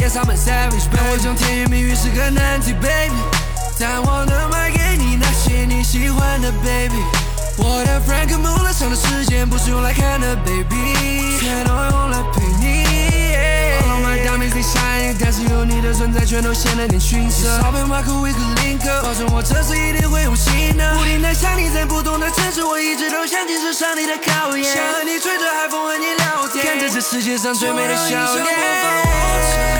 [0.00, 3.20] Yes, I'm a savage，让我讲甜言蜜语是个难题，baby。
[3.78, 7.04] 但我能买给你那些你喜欢的，baby。
[7.58, 12.40] 我的 Frank Muller 上的时间不是用来看的，baby，全都用来陪
[15.20, 17.60] 但是有你的存在，全都显得点逊色。
[17.60, 20.96] 少变马克一个 link，保证我这次一定会用心的。
[20.96, 24.74] 不停的想你，在不同的城市，我一直都想接受上帝的考验。
[24.74, 29.77] 想和你吹着海风，和你聊天，看着这世界上最美的笑脸。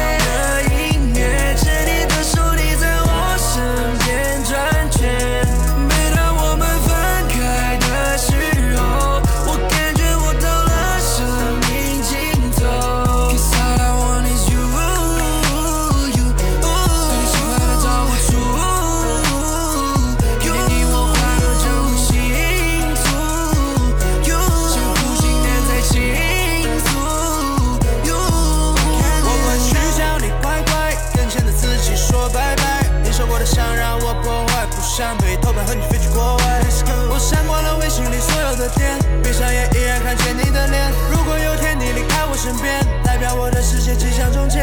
[44.28, 44.60] 世界即将终结。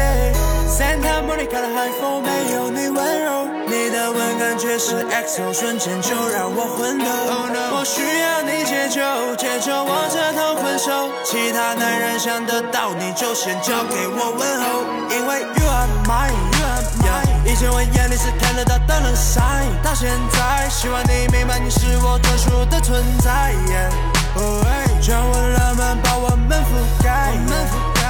[0.66, 7.06] Santa Monica 的海风没有你温柔，你的吻感觉是 XO，瞬间就让我昏头。
[7.76, 9.00] 我需要你解救，
[9.36, 11.08] 解救我这头困兽。
[11.24, 17.50] 其他男人想得到你就先交给我问候，因为 You are mine，You are mine。
[17.50, 23.54] 以前我眼里是看得到的 sign，到现在希望你明白你是我特殊的存在。
[24.34, 24.62] 哦，
[25.08, 27.32] 让我的浪漫把我们覆盖。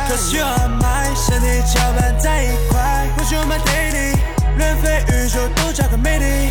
[0.09, 3.09] Cause you are my 身体搅拌在一块。
[3.19, 4.17] Cause you're my daddy？
[4.57, 6.49] 任非宇宙都加个魅力。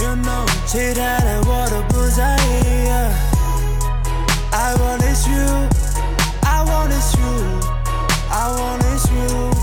[0.00, 2.90] You know，其他的我都不在意。
[4.50, 9.55] I want this you，I want this you，I want this you。